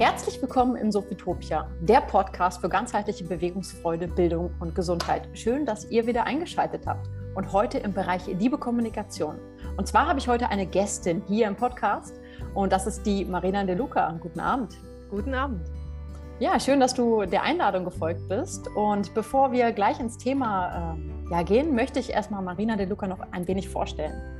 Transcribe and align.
Herzlich 0.00 0.40
willkommen 0.40 0.76
im 0.76 0.90
Sophitopia, 0.90 1.68
der 1.82 2.00
Podcast 2.00 2.62
für 2.62 2.70
ganzheitliche 2.70 3.24
Bewegungsfreude, 3.24 4.08
Bildung 4.08 4.50
und 4.58 4.74
Gesundheit. 4.74 5.28
Schön, 5.34 5.66
dass 5.66 5.90
ihr 5.90 6.06
wieder 6.06 6.24
eingeschaltet 6.24 6.86
habt 6.86 7.10
und 7.34 7.52
heute 7.52 7.76
im 7.76 7.92
Bereich 7.92 8.26
Liebe 8.26 8.56
Kommunikation. 8.56 9.38
Und 9.76 9.86
zwar 9.86 10.08
habe 10.08 10.18
ich 10.18 10.26
heute 10.26 10.48
eine 10.48 10.64
Gästin 10.64 11.22
hier 11.28 11.46
im 11.48 11.54
Podcast 11.54 12.18
und 12.54 12.72
das 12.72 12.86
ist 12.86 13.04
die 13.04 13.26
Marina 13.26 13.62
De 13.64 13.74
Luca. 13.74 14.10
Guten 14.22 14.40
Abend. 14.40 14.78
Guten 15.10 15.34
Abend. 15.34 15.70
Ja, 16.38 16.58
schön, 16.58 16.80
dass 16.80 16.94
du 16.94 17.26
der 17.26 17.42
Einladung 17.42 17.84
gefolgt 17.84 18.26
bist. 18.26 18.68
Und 18.68 19.12
bevor 19.12 19.52
wir 19.52 19.70
gleich 19.72 20.00
ins 20.00 20.16
Thema 20.16 20.96
äh, 20.96 21.30
ja, 21.30 21.42
gehen, 21.42 21.74
möchte 21.74 22.00
ich 22.00 22.08
erstmal 22.08 22.40
Marina 22.40 22.76
De 22.76 22.86
Luca 22.86 23.06
noch 23.06 23.20
ein 23.32 23.46
wenig 23.46 23.68
vorstellen. 23.68 24.39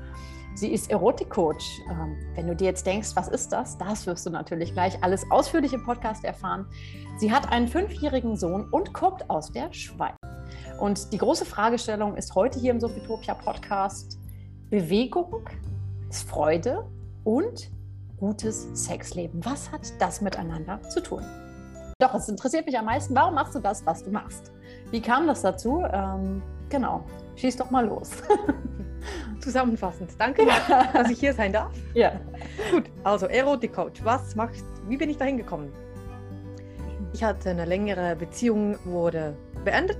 Sie 0.55 0.73
ist 0.73 0.91
Erotikcoach. 0.91 1.83
Ähm, 1.89 2.17
wenn 2.35 2.47
du 2.47 2.57
dir 2.57 2.67
jetzt 2.67 2.87
denkst, 2.87 3.11
was 3.15 3.29
ist 3.29 3.53
das? 3.53 3.79
Das 3.79 4.07
wirst 4.07 4.27
du 4.27 4.31
natürlich 4.31 4.73
gleich 4.73 5.03
alles 5.03 5.31
ausführlich 5.31 5.73
im 5.73 5.85
Podcast 5.85 6.25
erfahren. 6.25 6.67
Sie 7.19 7.33
hat 7.33 7.51
einen 7.51 7.69
fünfjährigen 7.69 8.37
Sohn 8.37 8.69
und 8.71 8.93
kommt 8.93 9.31
aus 9.31 9.53
der 9.53 9.73
Schweiz. 9.73 10.17
Und 10.79 11.13
die 11.13 11.19
große 11.19 11.45
Fragestellung 11.45 12.17
ist 12.17 12.35
heute 12.35 12.59
hier 12.59 12.73
im 12.73 12.81
Sophitopia 12.81 13.35
Podcast 13.35 14.19
Bewegung, 14.71 15.49
Freude 16.11 16.85
und 17.25 17.71
gutes 18.17 18.69
Sexleben. 18.75 19.45
Was 19.45 19.71
hat 19.71 19.93
das 19.99 20.21
miteinander 20.21 20.81
zu 20.89 21.03
tun? 21.03 21.25
Doch, 22.01 22.15
es 22.15 22.29
interessiert 22.29 22.67
mich 22.67 22.79
am 22.79 22.87
meisten, 22.87 23.15
warum 23.15 23.35
machst 23.35 23.55
du 23.55 23.61
das, 23.61 23.85
was 23.85 24.03
du 24.03 24.11
machst? 24.11 24.53
Wie 24.91 25.01
kam 25.01 25.27
das 25.27 25.43
dazu? 25.43 25.83
Ähm, 25.93 26.43
genau, 26.69 27.05
schieß 27.37 27.57
doch 27.57 27.71
mal 27.71 27.87
los. 27.87 28.11
Zusammenfassend, 29.41 30.13
danke, 30.19 30.47
dass 30.93 31.11
ich 31.11 31.21
hier 31.21 31.33
sein 31.33 31.53
darf. 31.53 31.73
Ja. 31.95 32.13
Gut, 32.71 32.85
also 33.05 33.27
Erotik-Coach, 33.27 34.05
was 34.05 34.35
machst 34.37 34.65
wie 34.89 34.97
bin 34.97 35.09
ich 35.09 35.17
da 35.17 35.25
hingekommen? 35.25 35.73
Ich 37.13 37.25
hatte 37.25 37.51
eine 37.51 37.65
längere 37.65 38.17
Beziehung, 38.17 38.77
wurde 38.85 39.37
beendet. 39.65 39.99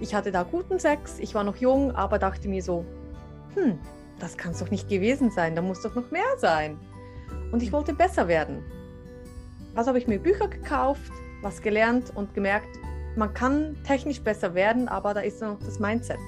Ich 0.00 0.14
hatte 0.14 0.32
da 0.32 0.42
guten 0.42 0.78
Sex, 0.78 1.18
ich 1.18 1.34
war 1.34 1.44
noch 1.44 1.56
jung, 1.56 1.94
aber 1.94 2.18
dachte 2.18 2.48
mir 2.48 2.62
so, 2.62 2.84
hm, 3.54 3.78
das 4.18 4.36
kann 4.36 4.52
es 4.52 4.58
doch 4.58 4.70
nicht 4.70 4.88
gewesen 4.88 5.30
sein, 5.30 5.54
da 5.54 5.62
muss 5.62 5.82
doch 5.82 5.94
noch 5.94 6.10
mehr 6.10 6.36
sein. 6.38 6.78
Und 7.52 7.62
ich 7.62 7.72
wollte 7.72 7.94
besser 7.94 8.26
werden. 8.26 8.62
Was 9.74 9.86
habe 9.86 9.98
ich 9.98 10.06
mir 10.06 10.18
Bücher 10.18 10.48
gekauft, 10.48 11.12
was 11.42 11.62
gelernt 11.62 12.10
und 12.14 12.34
gemerkt, 12.34 12.68
man 13.16 13.34
kann 13.34 13.76
technisch 13.84 14.20
besser 14.20 14.54
werden, 14.54 14.88
aber 14.88 15.14
da 15.14 15.20
ist 15.20 15.40
noch 15.40 15.58
das 15.58 15.78
Mindset. 15.78 16.18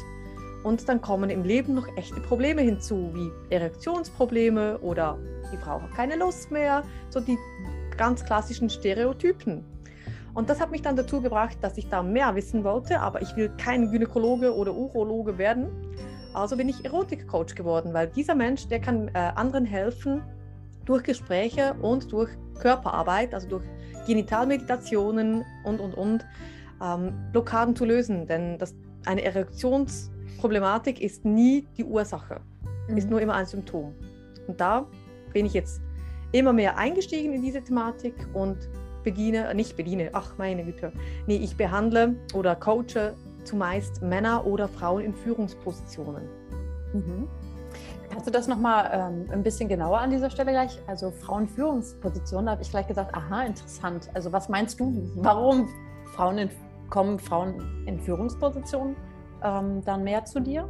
Und 0.65 0.89
dann 0.89 1.03
kommen 1.03 1.29
im 1.29 1.45
Leben 1.45 1.75
noch 1.75 1.87
echte 1.97 2.20
Probleme 2.20 2.62
hinzu, 2.62 3.11
wie 3.12 3.31
Erektionsprobleme 3.55 4.79
oder 4.79 5.19
die 5.53 5.59
Frau 5.59 5.81
hat 5.81 5.95
keine 5.95 6.17
Lust 6.17 6.51
mehr, 6.51 6.83
so 7.11 7.21
die 7.21 7.39
ganz 7.98 8.25
klassischen 8.25 8.71
Stereotypen. 8.71 9.62
Und 10.33 10.48
das 10.48 10.61
hat 10.61 10.71
mich 10.71 10.83
dann 10.83 10.97
dazu 10.97 11.21
gebracht, 11.21 11.59
dass 11.61 11.77
ich 11.77 11.89
da 11.89 12.03
mehr 12.03 12.34
wissen 12.34 12.65
wollte, 12.65 12.98
aber 12.98 13.23
ich 13.23 13.37
will 13.37 13.51
kein 13.59 13.91
Gynäkologe 13.91 14.55
oder 14.55 14.75
Urologe 14.75 15.39
werden. 15.39 15.69
Also 16.33 16.56
bin 16.56 16.69
ich 16.69 16.83
Erotikcoach 16.84 17.55
geworden, 17.55 17.93
weil 17.93 18.09
dieser 18.09 18.34
Mensch, 18.34 18.67
der 18.67 18.81
kann 18.81 19.09
äh, 19.09 19.19
anderen 19.19 19.67
helfen 19.67 20.23
durch 20.87 21.05
Gespräche 21.05 21.75
und 21.83 22.11
durch 22.11 22.31
Körperarbeit, 22.59 23.34
also 23.34 23.49
durch 23.49 23.65
Genitalmeditationen 24.06 25.45
und, 25.62 25.78
und, 25.78 25.95
und, 25.95 26.27
ähm, 26.83 27.12
Blockaden 27.33 27.77
zu 27.77 27.84
lösen. 27.84 28.27
Denn 28.27 28.59
das, 28.59 28.75
eine 29.05 29.23
Erektions- 29.23 30.11
Problematik 30.45 31.00
ist 31.00 31.25
nie 31.25 31.67
die 31.78 31.84
Ursache, 31.84 32.39
mhm. 32.87 32.98
ist 32.98 33.09
nur 33.09 33.19
immer 33.19 33.33
ein 33.33 33.47
Symptom. 33.47 33.95
Und 34.47 34.61
da 34.61 34.84
bin 35.33 35.47
ich 35.47 35.55
jetzt 35.55 35.81
immer 36.33 36.53
mehr 36.53 36.77
eingestiegen 36.77 37.33
in 37.33 37.41
diese 37.41 37.62
Thematik 37.62 38.12
und 38.34 38.59
bediene, 39.05 39.55
nicht 39.55 39.75
bediene, 39.75 40.11
ach 40.12 40.37
meine 40.37 40.62
Güte, 40.62 40.92
nee, 41.27 41.37
ich 41.37 41.56
behandle 41.56 42.17
oder 42.34 42.56
coache 42.56 43.15
zumeist 43.44 44.03
Männer 44.03 44.47
oder 44.47 44.69
Frauen 44.69 45.03
in 45.05 45.15
Führungspositionen. 45.15 46.25
Mhm. 46.93 47.26
Kannst 48.11 48.26
du 48.26 48.31
das 48.31 48.47
nochmal 48.47 48.91
ähm, 48.93 49.25
ein 49.32 49.43
bisschen 49.43 49.71
genauer 49.71 49.99
an 49.99 50.11
dieser 50.11 50.28
Stelle 50.28 50.50
gleich? 50.50 50.78
Also 50.87 51.11
Frauenführungspositionen, 51.11 52.44
da 52.44 52.53
habe 52.53 52.62
ich 52.62 52.71
gleich 52.71 52.87
gesagt, 52.87 53.15
aha, 53.15 53.44
interessant. 53.44 54.11
Also 54.12 54.31
was 54.31 54.50
meinst 54.50 54.78
du, 54.78 55.11
warum 55.15 55.71
Frauen 56.15 56.37
in, 56.37 56.50
kommen 56.91 57.19
Frauen 57.19 57.87
in 57.87 57.99
Führungspositionen? 57.99 58.94
Ähm, 59.44 59.82
dann 59.84 60.05
mehr 60.05 60.25
zu 60.25 60.41
dir? 60.41 60.69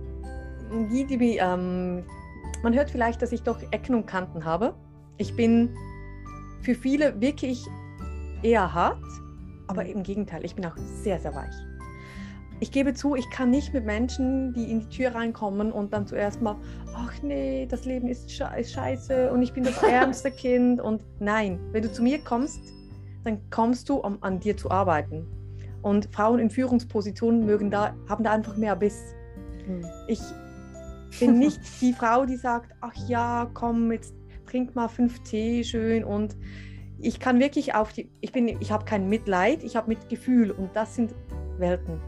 Die, 0.90 1.38
ähm, 1.38 2.04
man 2.62 2.74
hört 2.74 2.90
vielleicht, 2.90 3.22
dass 3.22 3.32
ich 3.32 3.42
doch 3.42 3.60
Ecken 3.70 3.94
und 3.94 4.06
Kanten 4.06 4.44
habe. 4.44 4.74
Ich 5.18 5.36
bin 5.36 5.76
für 6.62 6.74
viele 6.74 7.20
wirklich 7.20 7.64
eher 8.42 8.72
hart, 8.74 8.98
aber 9.68 9.84
im 9.86 10.02
Gegenteil, 10.02 10.44
ich 10.44 10.54
bin 10.54 10.66
auch 10.66 10.76
sehr, 10.76 11.20
sehr 11.20 11.34
weich. 11.34 11.54
Ich 12.60 12.70
gebe 12.70 12.94
zu, 12.94 13.14
ich 13.14 13.28
kann 13.30 13.50
nicht 13.50 13.74
mit 13.74 13.84
Menschen, 13.84 14.52
die 14.52 14.70
in 14.70 14.80
die 14.80 14.88
Tür 14.88 15.14
reinkommen 15.14 15.72
und 15.72 15.92
dann 15.92 16.06
zuerst 16.06 16.40
mal, 16.40 16.56
ach 16.94 17.12
nee, 17.22 17.66
das 17.68 17.84
Leben 17.84 18.08
ist 18.08 18.30
scheiße 18.30 19.30
und 19.32 19.42
ich 19.42 19.52
bin 19.52 19.64
das 19.64 19.82
ärmste 19.82 20.30
Kind. 20.30 20.80
Und 20.80 21.02
nein, 21.20 21.58
wenn 21.72 21.82
du 21.82 21.92
zu 21.92 22.02
mir 22.02 22.18
kommst, 22.20 22.60
dann 23.24 23.38
kommst 23.50 23.88
du, 23.88 23.96
um 23.96 24.22
an 24.22 24.40
dir 24.40 24.56
zu 24.56 24.70
arbeiten. 24.70 25.26
Und 25.84 26.08
Frauen 26.14 26.38
in 26.38 26.48
Führungspositionen 26.48 27.44
mögen 27.44 27.70
da, 27.70 27.94
haben 28.08 28.24
da 28.24 28.32
einfach 28.32 28.56
mehr 28.56 28.74
Biss. 28.74 29.14
Mhm. 29.68 29.84
Ich 30.08 30.20
bin 31.20 31.38
nicht 31.38 31.60
die 31.82 31.92
Frau, 31.92 32.24
die 32.24 32.36
sagt, 32.36 32.74
ach 32.80 32.94
ja, 33.06 33.50
komm, 33.52 33.92
jetzt 33.92 34.14
trink 34.46 34.74
mal 34.74 34.88
fünf 34.88 35.22
Tee 35.24 35.62
schön 35.62 36.02
und 36.02 36.36
ich 36.98 37.20
kann 37.20 37.38
wirklich 37.38 37.74
auf 37.74 37.92
die, 37.92 38.08
ich 38.22 38.32
bin, 38.32 38.48
ich 38.48 38.72
habe 38.72 38.86
kein 38.86 39.10
Mitleid, 39.10 39.62
ich 39.62 39.76
habe 39.76 39.88
Mitgefühl 39.88 40.52
und 40.52 40.74
das 40.74 40.94
sind 40.94 41.14
Welten. 41.58 42.00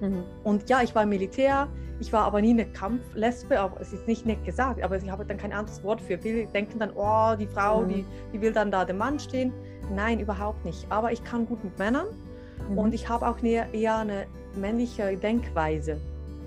Mhm. 0.00 0.22
Und 0.44 0.70
ja, 0.70 0.82
ich 0.82 0.94
war 0.94 1.02
im 1.02 1.08
Militär, 1.08 1.66
ich 1.98 2.12
war 2.12 2.26
aber 2.26 2.40
nie 2.40 2.50
eine 2.50 2.66
Kampflesbe, 2.66 3.58
aber 3.58 3.80
es 3.80 3.92
ist 3.92 4.06
nicht 4.06 4.24
nett 4.24 4.44
gesagt, 4.44 4.84
aber 4.84 4.96
ich 4.98 5.10
habe 5.10 5.24
dann 5.24 5.36
kein 5.36 5.52
anderes 5.52 5.82
Wort 5.82 6.00
für. 6.00 6.16
Viele 6.16 6.46
denken 6.46 6.78
dann, 6.78 6.92
oh, 6.94 7.34
die 7.34 7.48
Frau, 7.48 7.82
mhm. 7.82 7.88
die, 7.88 8.04
die 8.32 8.40
will 8.40 8.52
dann 8.52 8.70
da 8.70 8.84
dem 8.84 8.98
Mann 8.98 9.18
stehen. 9.18 9.52
Nein, 9.92 10.20
überhaupt 10.20 10.64
nicht. 10.64 10.86
Aber 10.90 11.10
ich 11.10 11.24
kann 11.24 11.44
gut 11.46 11.64
mit 11.64 11.76
Männern 11.76 12.06
Mhm. 12.68 12.78
Und 12.78 12.94
ich 12.94 13.08
habe 13.08 13.28
auch 13.28 13.42
eher 13.42 13.96
eine 13.96 14.26
männliche 14.54 15.16
Denkweise. 15.16 15.98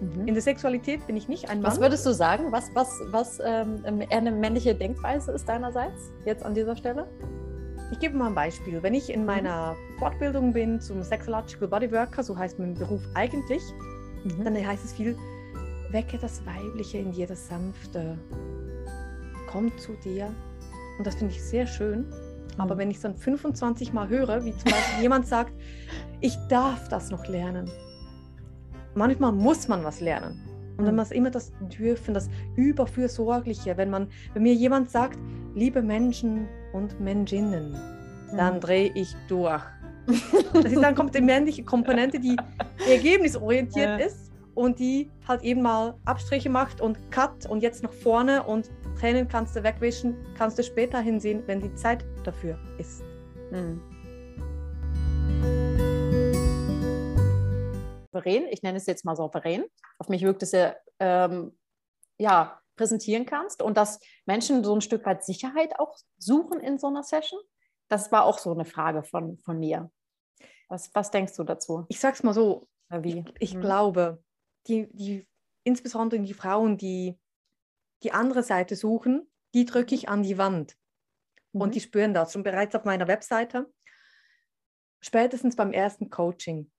Mhm. 0.01 0.27
In 0.27 0.33
der 0.33 0.43
Sexualität 0.43 1.05
bin 1.07 1.17
ich 1.17 1.27
nicht 1.27 1.49
ein 1.49 1.61
Mann. 1.61 1.71
Was 1.71 1.79
würdest 1.79 2.05
du 2.05 2.13
sagen? 2.13 2.51
Was, 2.51 2.69
was, 2.73 2.99
was 3.11 3.39
ähm, 3.43 4.01
eher 4.01 4.17
eine 4.17 4.31
männliche 4.31 4.73
Denkweise 4.75 5.31
ist 5.31 5.47
deinerseits 5.47 6.11
jetzt 6.25 6.43
an 6.43 6.53
dieser 6.53 6.75
Stelle? 6.75 7.07
Ich 7.91 7.99
gebe 7.99 8.15
mal 8.15 8.27
ein 8.27 8.35
Beispiel. 8.35 8.81
Wenn 8.83 8.93
ich 8.93 9.11
in 9.11 9.21
mhm. 9.21 9.25
meiner 9.25 9.75
Fortbildung 9.97 10.53
bin 10.53 10.79
zum 10.79 11.03
Sexological 11.03 11.67
Bodyworker, 11.67 12.23
so 12.23 12.37
heißt 12.37 12.59
mein 12.59 12.75
Beruf 12.75 13.01
eigentlich, 13.15 13.63
mhm. 14.23 14.43
dann 14.43 14.55
heißt 14.55 14.85
es 14.85 14.93
viel, 14.93 15.17
wecke 15.91 16.17
das 16.17 16.41
Weibliche 16.45 16.99
in 16.99 17.11
dir, 17.11 17.27
das 17.27 17.47
Sanfte. 17.47 18.17
Komm 19.51 19.75
zu 19.79 19.93
dir. 20.03 20.29
Und 20.97 21.07
das 21.07 21.15
finde 21.15 21.33
ich 21.33 21.43
sehr 21.43 21.65
schön. 21.65 22.05
Aber 22.59 22.75
mhm. 22.75 22.79
wenn 22.79 22.91
ich 22.91 22.97
es 22.97 23.03
dann 23.03 23.15
25 23.15 23.93
Mal 23.93 24.07
höre, 24.09 24.45
wie 24.45 24.51
zum 24.51 24.71
Beispiel 24.71 25.01
jemand 25.01 25.25
sagt, 25.25 25.53
ich 26.21 26.35
darf 26.47 26.87
das 26.89 27.09
noch 27.09 27.27
lernen. 27.27 27.69
Manchmal 28.93 29.31
muss 29.31 29.67
man 29.67 29.83
was 29.83 30.01
lernen. 30.01 30.39
Und 30.77 30.85
wenn 30.85 30.95
man 30.95 31.05
immer 31.11 31.29
das 31.29 31.51
Dürfen, 31.77 32.13
das 32.13 32.29
Überfürsorgliche, 32.55 33.75
wenn 33.75 33.89
man, 33.89 34.07
wenn 34.33 34.43
mir 34.43 34.53
jemand 34.53 34.89
sagt, 34.89 35.19
liebe 35.53 35.81
Menschen 35.81 36.47
und 36.73 36.99
Menschinnen, 37.01 37.75
dann 38.37 38.55
mhm. 38.55 38.59
drehe 38.61 38.91
ich 38.93 39.15
durch. 39.27 39.63
Das 40.53 40.65
ist, 40.71 40.81
dann 40.81 40.95
kommt 40.95 41.15
die 41.15 41.21
männliche 41.21 41.63
Komponente, 41.63 42.19
die 42.19 42.35
ergebnisorientiert 42.89 44.01
ist 44.01 44.28
und 44.59 44.77
die 44.77 45.09
halt 45.25 45.41
eben 45.41 45.61
mal 45.61 45.97
Abstriche 46.03 46.49
macht 46.49 46.81
und 46.81 47.11
Cut 47.11 47.45
und 47.45 47.61
jetzt 47.61 47.81
nach 47.81 47.93
vorne 47.93 48.43
und 48.43 48.69
Tränen 48.99 49.29
kannst 49.29 49.55
du 49.55 49.63
wegwischen, 49.63 50.17
kannst 50.37 50.59
du 50.59 50.63
später 50.63 50.99
hinsehen, 50.99 51.43
wenn 51.47 51.61
die 51.61 51.73
Zeit 51.75 52.03
dafür 52.25 52.59
ist. 52.77 53.01
Mhm. 53.51 53.81
souverän, 58.11 58.47
ich 58.49 58.61
nenne 58.63 58.77
es 58.77 58.85
jetzt 58.85 59.05
mal 59.05 59.15
souverän, 59.15 59.63
auf 59.97 60.09
mich 60.09 60.23
wirkt 60.23 60.43
es 60.43 60.51
ja, 60.51 60.75
ähm, 60.99 61.57
ja, 62.17 62.59
präsentieren 62.75 63.25
kannst 63.25 63.61
und 63.61 63.77
dass 63.77 64.01
Menschen 64.25 64.65
so 64.65 64.75
ein 64.75 64.81
Stück 64.81 65.05
weit 65.05 65.23
Sicherheit 65.23 65.79
auch 65.79 65.95
suchen 66.17 66.59
in 66.59 66.79
so 66.79 66.87
einer 66.87 67.03
Session? 67.03 67.39
Das 67.87 68.11
war 68.11 68.25
auch 68.25 68.39
so 68.39 68.51
eine 68.51 68.65
Frage 68.65 69.03
von, 69.03 69.37
von 69.37 69.57
mir. 69.57 69.89
Was, 70.67 70.93
was 70.93 71.11
denkst 71.11 71.37
du 71.37 71.45
dazu? 71.45 71.85
Ich 71.87 72.01
sag's 72.01 72.23
mal 72.23 72.33
so, 72.33 72.67
wie? 72.89 73.19
Ich, 73.19 73.51
ich 73.51 73.55
mhm. 73.55 73.61
glaube, 73.61 74.23
die, 74.67 74.87
die, 74.91 75.27
insbesondere 75.63 76.21
die 76.21 76.33
Frauen, 76.33 76.77
die 76.77 77.17
die 78.03 78.11
andere 78.11 78.43
Seite 78.43 78.75
suchen, 78.75 79.29
die 79.53 79.65
drücke 79.65 79.95
ich 79.95 80.09
an 80.09 80.23
die 80.23 80.37
Wand. 80.37 80.77
Mhm. 81.53 81.61
Und 81.61 81.75
die 81.75 81.81
spüren 81.81 82.13
das 82.13 82.33
schon 82.33 82.43
bereits 82.43 82.75
auf 82.75 82.85
meiner 82.85 83.07
Webseite. 83.07 83.71
Spätestens 85.01 85.55
beim 85.55 85.73
ersten 85.73 86.09
Coaching. 86.09 86.71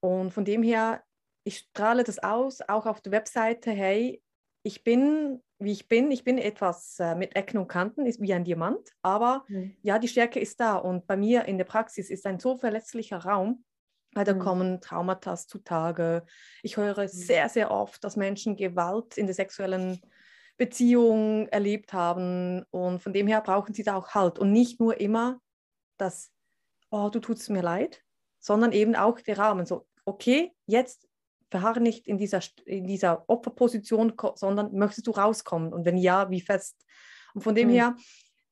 Und 0.00 0.32
von 0.32 0.44
dem 0.44 0.62
her, 0.62 1.02
ich 1.44 1.58
strahle 1.58 2.04
das 2.04 2.18
aus, 2.18 2.60
auch 2.62 2.86
auf 2.86 3.00
der 3.00 3.12
Webseite, 3.12 3.70
hey, 3.70 4.22
ich 4.62 4.84
bin 4.84 5.42
wie 5.58 5.72
ich 5.72 5.88
bin. 5.88 6.10
Ich 6.10 6.24
bin 6.24 6.38
etwas 6.38 6.98
äh, 7.00 7.14
mit 7.14 7.36
Ecken 7.36 7.58
und 7.58 7.68
Kanten, 7.68 8.06
ist 8.06 8.20
wie 8.20 8.32
ein 8.32 8.44
Diamant, 8.44 8.92
aber 9.02 9.44
mhm. 9.48 9.76
ja, 9.82 9.98
die 9.98 10.08
Stärke 10.08 10.40
ist 10.40 10.60
da. 10.60 10.76
Und 10.76 11.06
bei 11.06 11.16
mir 11.16 11.44
in 11.46 11.58
der 11.58 11.64
Praxis 11.64 12.10
ist 12.10 12.26
ein 12.26 12.38
so 12.38 12.56
verletzlicher 12.56 13.18
Raum, 13.18 13.64
weil 14.18 14.24
da 14.24 14.34
mhm. 14.34 14.40
kommen 14.40 14.80
Traumata 14.80 15.36
zutage. 15.36 16.24
Ich 16.64 16.76
höre 16.76 17.04
mhm. 17.04 17.08
sehr, 17.08 17.48
sehr 17.48 17.70
oft, 17.70 18.02
dass 18.02 18.16
Menschen 18.16 18.56
Gewalt 18.56 19.16
in 19.16 19.26
der 19.26 19.34
sexuellen 19.34 20.00
Beziehung 20.56 21.46
erlebt 21.50 21.92
haben. 21.92 22.64
Und 22.70 23.00
von 23.00 23.12
dem 23.12 23.28
her 23.28 23.40
brauchen 23.42 23.74
sie 23.74 23.84
da 23.84 23.94
auch 23.94 24.08
Halt. 24.08 24.40
Und 24.40 24.50
nicht 24.52 24.80
nur 24.80 25.00
immer 25.00 25.40
das, 25.98 26.32
oh, 26.90 27.10
du 27.10 27.20
tust 27.20 27.48
mir 27.48 27.62
leid, 27.62 28.02
sondern 28.40 28.72
eben 28.72 28.96
auch 28.96 29.20
der 29.20 29.38
Rahmen. 29.38 29.66
So, 29.66 29.86
okay, 30.04 30.50
jetzt 30.66 31.06
verharre 31.48 31.80
nicht 31.80 32.08
in 32.08 32.18
dieser, 32.18 32.40
in 32.64 32.88
dieser 32.88 33.22
Opferposition, 33.28 34.14
sondern 34.34 34.74
möchtest 34.74 35.06
du 35.06 35.12
rauskommen? 35.12 35.72
Und 35.72 35.84
wenn 35.84 35.96
ja, 35.96 36.28
wie 36.28 36.40
fest? 36.40 36.84
Und 37.34 37.42
von 37.42 37.54
dem 37.54 37.68
mhm. 37.68 37.72
her, 37.72 37.96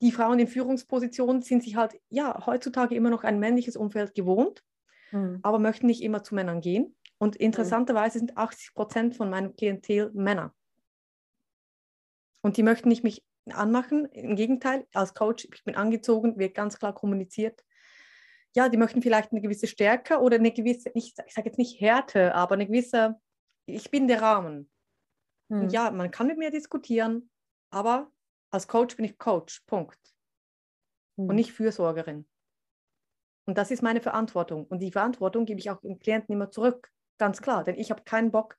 die 0.00 0.12
Frauen 0.12 0.38
in 0.38 0.46
Führungspositionen 0.46 1.42
sind 1.42 1.64
sich 1.64 1.74
halt, 1.74 2.00
ja, 2.08 2.46
heutzutage 2.46 2.94
immer 2.94 3.10
noch 3.10 3.24
ein 3.24 3.40
männliches 3.40 3.76
Umfeld 3.76 4.14
gewohnt, 4.14 4.62
mhm. 5.12 5.41
aber 5.43 5.58
möchten 5.58 5.87
nicht 5.87 6.03
immer 6.03 6.23
zu 6.23 6.35
Männern 6.35 6.61
gehen. 6.61 6.97
Und 7.19 7.37
hm. 7.37 7.41
interessanterweise 7.41 8.19
sind 8.19 8.37
80 8.37 8.75
Prozent 8.75 9.17
von 9.17 9.31
meinem 9.31 9.56
Klientel 9.56 10.11
Männer. 10.12 10.55
Und 12.43 12.58
die 12.58 12.62
möchten 12.62 12.91
nicht 12.91 13.05
mich 13.05 13.25
anmachen. 13.50 14.05
Im 14.06 14.37
Gegenteil, 14.37 14.87
als 14.93 15.14
Coach, 15.14 15.49
ich 15.50 15.64
bin 15.64 15.76
angezogen, 15.76 16.38
wird 16.38 16.55
ganz 16.55 16.79
klar 16.79 16.94
kommuniziert 16.94 17.64
ja, 18.56 18.70
die 18.70 18.79
möchten 18.79 19.03
vielleicht 19.03 19.32
eine 19.32 19.43
gewisse 19.43 19.67
Stärke 19.67 20.19
oder 20.19 20.37
eine 20.37 20.50
gewisse, 20.50 20.91
nicht, 20.94 21.19
ich 21.26 21.35
sage 21.35 21.49
jetzt 21.49 21.58
nicht 21.58 21.79
Härte, 21.79 22.35
aber 22.35 22.55
eine 22.55 22.67
gewisse, 22.67 23.20
ich 23.67 23.91
bin 23.91 24.08
der 24.08 24.23
Rahmen. 24.23 24.70
Hm. 25.50 25.69
Ja, 25.69 25.91
man 25.91 26.11
kann 26.11 26.26
mit 26.26 26.38
mir 26.38 26.50
diskutieren, 26.50 27.31
aber 27.70 28.11
als 28.50 28.67
Coach 28.67 28.97
bin 28.97 29.05
ich 29.05 29.19
Coach, 29.19 29.61
Punkt. 29.67 29.99
Hm. 31.19 31.29
Und 31.29 31.37
nicht 31.37 31.53
Fürsorgerin. 31.53 32.26
Und 33.46 33.56
das 33.56 33.70
ist 33.70 33.82
meine 33.82 34.00
Verantwortung. 34.00 34.66
Und 34.66 34.81
die 34.81 34.93
Verantwortung 34.93 35.46
gebe 35.46 35.60
ich 35.60 35.70
auch 35.70 35.81
dem 35.81 35.98
Klienten 35.98 36.34
immer 36.34 36.50
zurück, 36.50 36.90
ganz 37.19 37.40
klar. 37.40 37.64
Denn 37.64 37.76
ich 37.76 37.90
habe 37.90 38.02
keinen 38.02 38.31
Bock, 38.31 38.56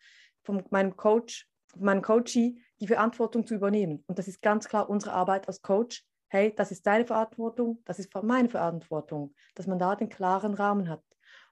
von 0.47 0.63
meinem 0.69 0.95
Coach, 0.95 1.47
von 1.67 1.83
meinem 1.83 2.01
Coachie 2.01 2.63
die 2.79 2.87
Verantwortung 2.87 3.45
zu 3.45 3.53
übernehmen. 3.53 4.03
Und 4.07 4.17
das 4.17 4.27
ist 4.27 4.41
ganz 4.41 4.67
klar 4.67 4.89
unsere 4.89 5.11
Arbeit 5.11 5.47
als 5.47 5.61
Coach, 5.61 6.05
hey, 6.29 6.53
das 6.55 6.71
ist 6.71 6.87
deine 6.87 7.05
Verantwortung, 7.05 7.81
das 7.85 7.99
ist 7.99 8.13
meine 8.23 8.49
Verantwortung, 8.49 9.33
dass 9.55 9.67
man 9.67 9.77
da 9.77 9.95
den 9.95 10.09
klaren 10.09 10.53
Rahmen 10.53 10.89
hat. 10.89 11.03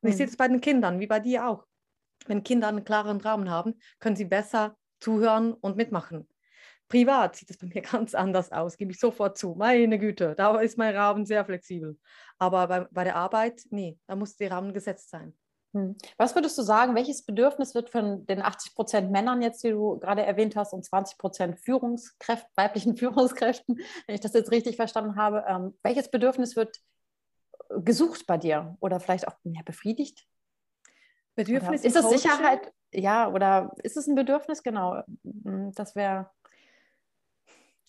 Und 0.02 0.04
mhm. 0.04 0.10
ich 0.10 0.18
sehe 0.18 0.26
es 0.26 0.38
bei 0.38 0.48
den 0.48 0.62
Kindern, 0.62 1.00
wie 1.00 1.08
bei 1.08 1.20
dir 1.20 1.48
auch. 1.48 1.66
Wenn 2.26 2.44
Kinder 2.44 2.70
einen 2.70 2.86
klaren 2.86 3.20
Rahmen 3.20 3.50
haben, 3.50 3.76
können 4.00 4.16
sie 4.16 4.26
besser 4.26 4.78
zuhören 5.00 5.54
und 5.54 5.76
mitmachen. 5.76 6.28
Privat 6.88 7.36
sieht 7.36 7.50
es 7.50 7.58
bei 7.58 7.68
mir 7.68 7.82
ganz 7.82 8.16
anders 8.16 8.52
aus, 8.52 8.78
gebe 8.78 8.92
ich 8.92 9.00
sofort 9.00 9.38
zu. 9.38 9.56
Meine 9.56 10.00
Güte, 10.00 10.36
da 10.36 10.60
ist 10.60 10.78
mein 10.78 10.96
Rahmen 10.96 11.26
sehr 11.26 11.46
flexibel. 11.46 11.98
Aber 12.38 12.68
bei, 12.68 12.88
bei 12.92 13.04
der 13.04 13.16
Arbeit, 13.16 13.62
nee, 13.70 13.98
da 14.08 14.16
muss 14.16 14.38
der 14.38 14.52
Rahmen 14.52 14.74
gesetzt 14.74 15.10
sein. 15.10 15.34
Hm. 15.74 15.96
Was 16.18 16.36
würdest 16.36 16.58
du 16.58 16.62
sagen, 16.62 16.96
welches 16.96 17.26
Bedürfnis 17.26 17.76
wird 17.76 17.90
von 17.90 18.26
den 18.26 18.42
80 18.42 18.76
Prozent 18.76 19.12
Männern 19.12 19.42
jetzt, 19.42 19.64
die 19.64 19.72
du 19.72 20.00
gerade 20.00 20.26
erwähnt 20.26 20.56
hast, 20.56 20.74
und 20.74 20.86
20 20.86 21.18
Prozent 21.18 21.60
Führungskräften, 21.60 22.50
weiblichen 22.56 22.96
Führungskräften, 22.98 23.80
wenn 24.08 24.16
ich 24.16 24.22
das 24.22 24.34
jetzt 24.34 24.52
richtig 24.52 24.78
verstanden 24.78 25.18
habe, 25.18 25.44
ähm, 25.48 25.78
welches 25.84 26.10
Bedürfnis 26.10 26.56
wird 26.56 26.80
gesucht 27.70 28.26
bei 28.28 28.38
dir 28.38 28.78
oder 28.80 29.00
vielleicht 29.00 29.28
auch 29.28 29.36
ja, 29.44 29.62
befriedigt? 29.66 30.26
Bedürfnis 31.36 31.82
oder 31.82 31.88
ist 31.88 31.96
es 31.96 32.10
Sicherheit? 32.10 32.72
Ja, 32.94 33.30
oder 33.30 33.76
ist 33.84 33.98
es 33.98 34.08
ein 34.08 34.16
Bedürfnis? 34.16 34.64
Genau, 34.64 35.02
hm, 35.24 35.72
das 35.76 35.96
wäre. 35.96 36.30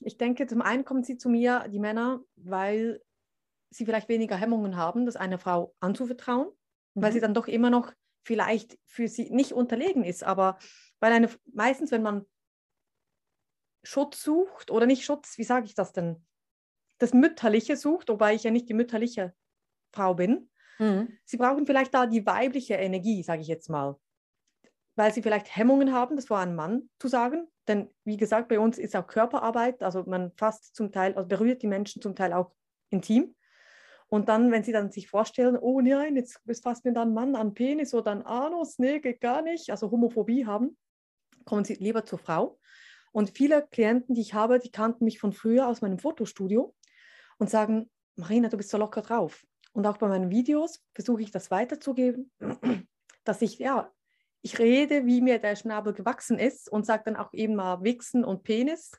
Ich 0.01 0.19
denke, 0.19 0.47
zum 0.47 0.63
einen 0.63 0.85
kommen 0.85 1.03
sie 1.03 1.17
zu 1.17 1.29
mir, 1.29 1.67
die 1.69 1.79
Männer, 1.79 2.21
weil 2.37 3.03
sie 3.71 3.85
vielleicht 3.85 4.09
weniger 4.09 4.37
Hemmungen 4.37 4.77
haben, 4.77 5.07
das 5.07 5.17
einer 5.17 5.39
Frau 5.39 5.75
anzuvertrauen 5.81 6.49
weil 6.97 7.13
sie 7.13 7.19
mhm. 7.19 7.23
dann 7.23 7.35
doch 7.35 7.47
immer 7.47 7.71
noch 7.71 7.93
vielleicht 8.25 8.79
für 8.87 9.07
sie 9.07 9.31
nicht 9.31 9.53
unterlegen 9.53 10.03
ist. 10.03 10.25
Aber 10.25 10.59
weil 10.99 11.13
eine, 11.13 11.31
meistens, 11.53 11.93
wenn 11.93 12.03
man 12.03 12.27
Schutz 13.85 14.23
sucht 14.23 14.71
oder 14.71 14.87
nicht 14.87 15.05
Schutz, 15.05 15.39
wie 15.39 15.45
sage 15.45 15.67
ich 15.67 15.75
das 15.75 15.93
denn? 15.93 16.27
Das 16.99 17.13
Mütterliche 17.13 17.77
sucht, 17.77 18.09
wobei 18.09 18.35
ich 18.35 18.43
ja 18.43 18.51
nicht 18.51 18.69
die 18.69 18.75
mütterliche 18.75 19.35
Frau 19.93 20.15
bin. 20.15 20.51
Mhm. 20.79 21.17
Sie 21.25 21.37
brauchen 21.37 21.67
vielleicht 21.67 21.95
da 21.95 22.07
die 22.07 22.27
weibliche 22.27 22.75
Energie, 22.75 23.23
sage 23.23 23.43
ich 23.43 23.49
jetzt 23.49 23.69
mal. 23.69 24.01
Weil 24.97 25.13
sie 25.13 25.23
vielleicht 25.23 25.55
Hemmungen 25.55 25.93
haben, 25.93 26.17
das 26.17 26.27
vor 26.27 26.39
einem 26.39 26.57
Mann 26.57 26.89
zu 26.99 27.09
sagen. 27.09 27.47
Denn 27.69 27.89
wie 28.05 28.17
gesagt, 28.17 28.49
bei 28.49 28.59
uns 28.59 28.79
ist 28.79 28.97
auch 28.97 29.07
Körperarbeit, 29.07 29.83
also 29.83 30.05
man 30.05 30.33
fasst 30.37 30.75
zum 30.75 30.91
Teil, 30.91 31.15
also 31.15 31.29
berührt 31.29 31.63
die 31.63 31.67
Menschen 31.67 32.03
zum 32.03 32.15
Teil 32.15 32.33
auch 32.33 32.53
intim. 32.91 33.35
Und 34.09 34.29
dann, 34.29 34.53
wenn 34.53 34.63
sie 34.63 34.73
dann 34.73 34.91
sich 34.91 35.09
vorstellen, 35.09 35.59
oh 35.61 35.81
nein, 35.81 36.17
jetzt 36.17 36.41
fasst 36.63 36.85
mir 36.85 36.93
dann 36.93 37.09
ein 37.09 37.15
Mann 37.15 37.37
an 37.37 37.55
Penis 37.55 37.93
oder 37.93 38.13
an 38.13 38.23
Anus, 38.23 38.79
nee, 38.79 39.01
geht 39.01 39.21
gar 39.21 39.43
nicht, 39.43 39.71
also 39.71 39.91
Homophobie 39.91 40.47
haben, 40.47 40.77
kommen 41.45 41.65
sie 41.65 41.75
lieber 41.75 42.05
zur 42.05 42.19
Frau. 42.19 42.59
Und 43.13 43.31
viele 43.31 43.67
Klienten, 43.67 44.15
die 44.15 44.21
ich 44.21 44.35
habe, 44.35 44.59
die 44.59 44.71
kannten 44.71 45.05
mich 45.05 45.19
von 45.19 45.33
früher 45.33 45.67
aus 45.67 45.81
meinem 45.81 45.99
Fotostudio 45.99 46.75
und 47.39 47.51
sagen, 47.51 47.91
Marina, 48.15 48.49
du 48.49 48.57
bist 48.57 48.71
so 48.71 48.79
locker 48.79 49.03
drauf. 49.03 49.45
Und 49.73 49.87
auch 49.87 49.97
bei 49.97 50.09
meinen 50.09 50.31
Videos 50.31 50.85
versuche 50.95 51.23
ich 51.23 51.31
das 51.31 51.51
weiterzugeben, 51.51 52.31
dass 53.25 53.43
ich, 53.43 53.59
ja, 53.59 53.93
ich 54.43 54.59
rede, 54.59 55.07
wie 55.07 55.21
mir 55.21 55.39
der 55.39 55.57
Schnabel 55.57 55.93
gewachsen 55.93 56.39
ist 56.39 56.71
und 56.71 56.87
sage 56.87 57.05
dann 57.07 57.17
auch 57.17 57.33
eben 57.33 57.57
mal 57.57 57.83
Wichsen 57.83 58.25
und 58.25 58.43
Penis. 58.43 58.93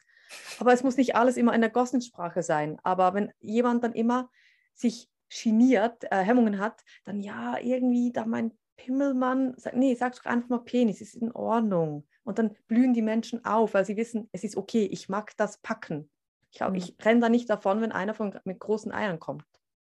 Aber 0.60 0.74
es 0.74 0.84
muss 0.84 0.98
nicht 0.98 1.16
alles 1.16 1.38
immer 1.38 1.54
in 1.54 1.62
der 1.62 1.70
Gossensprache 1.70 2.44
sein. 2.44 2.80
Aber 2.84 3.14
wenn 3.14 3.32
jemand 3.40 3.84
dann 3.84 3.94
immer 3.94 4.30
sich 4.74 5.10
geniert, 5.30 6.04
äh, 6.12 6.18
Hemmungen 6.18 6.60
hat, 6.60 6.84
dann 7.06 7.20
ja, 7.20 7.58
irgendwie 7.60 8.12
da 8.12 8.26
mein 8.26 8.52
Pimmelmann, 8.78 9.54
sag, 9.58 9.76
nee, 9.76 9.96
sag 9.96 10.16
doch 10.16 10.26
einfach 10.26 10.50
mal 10.50 10.60
Penis, 10.60 11.02
ist 11.02 11.16
in 11.16 11.32
Ordnung. 11.32 12.08
Und 12.24 12.40
dann 12.40 12.56
blühen 12.68 12.94
die 12.94 13.02
Menschen 13.02 13.44
auf, 13.46 13.74
weil 13.74 13.86
sie 13.86 13.98
wissen, 13.98 14.30
es 14.32 14.44
ist 14.44 14.56
okay, 14.56 14.86
ich 14.86 15.10
mag 15.10 15.36
das 15.38 15.60
packen. 15.60 16.10
Ich, 16.52 16.62
mhm. 16.62 16.76
ich 16.76 16.96
renne 17.04 17.22
da 17.22 17.30
nicht 17.30 17.50
davon, 17.50 17.82
wenn 17.82 17.92
einer 17.92 18.14
von, 18.14 18.38
mit 18.46 18.60
großen 18.60 18.92
Eiern 18.92 19.20
kommt. 19.20 19.46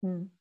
Mhm. 0.00 0.32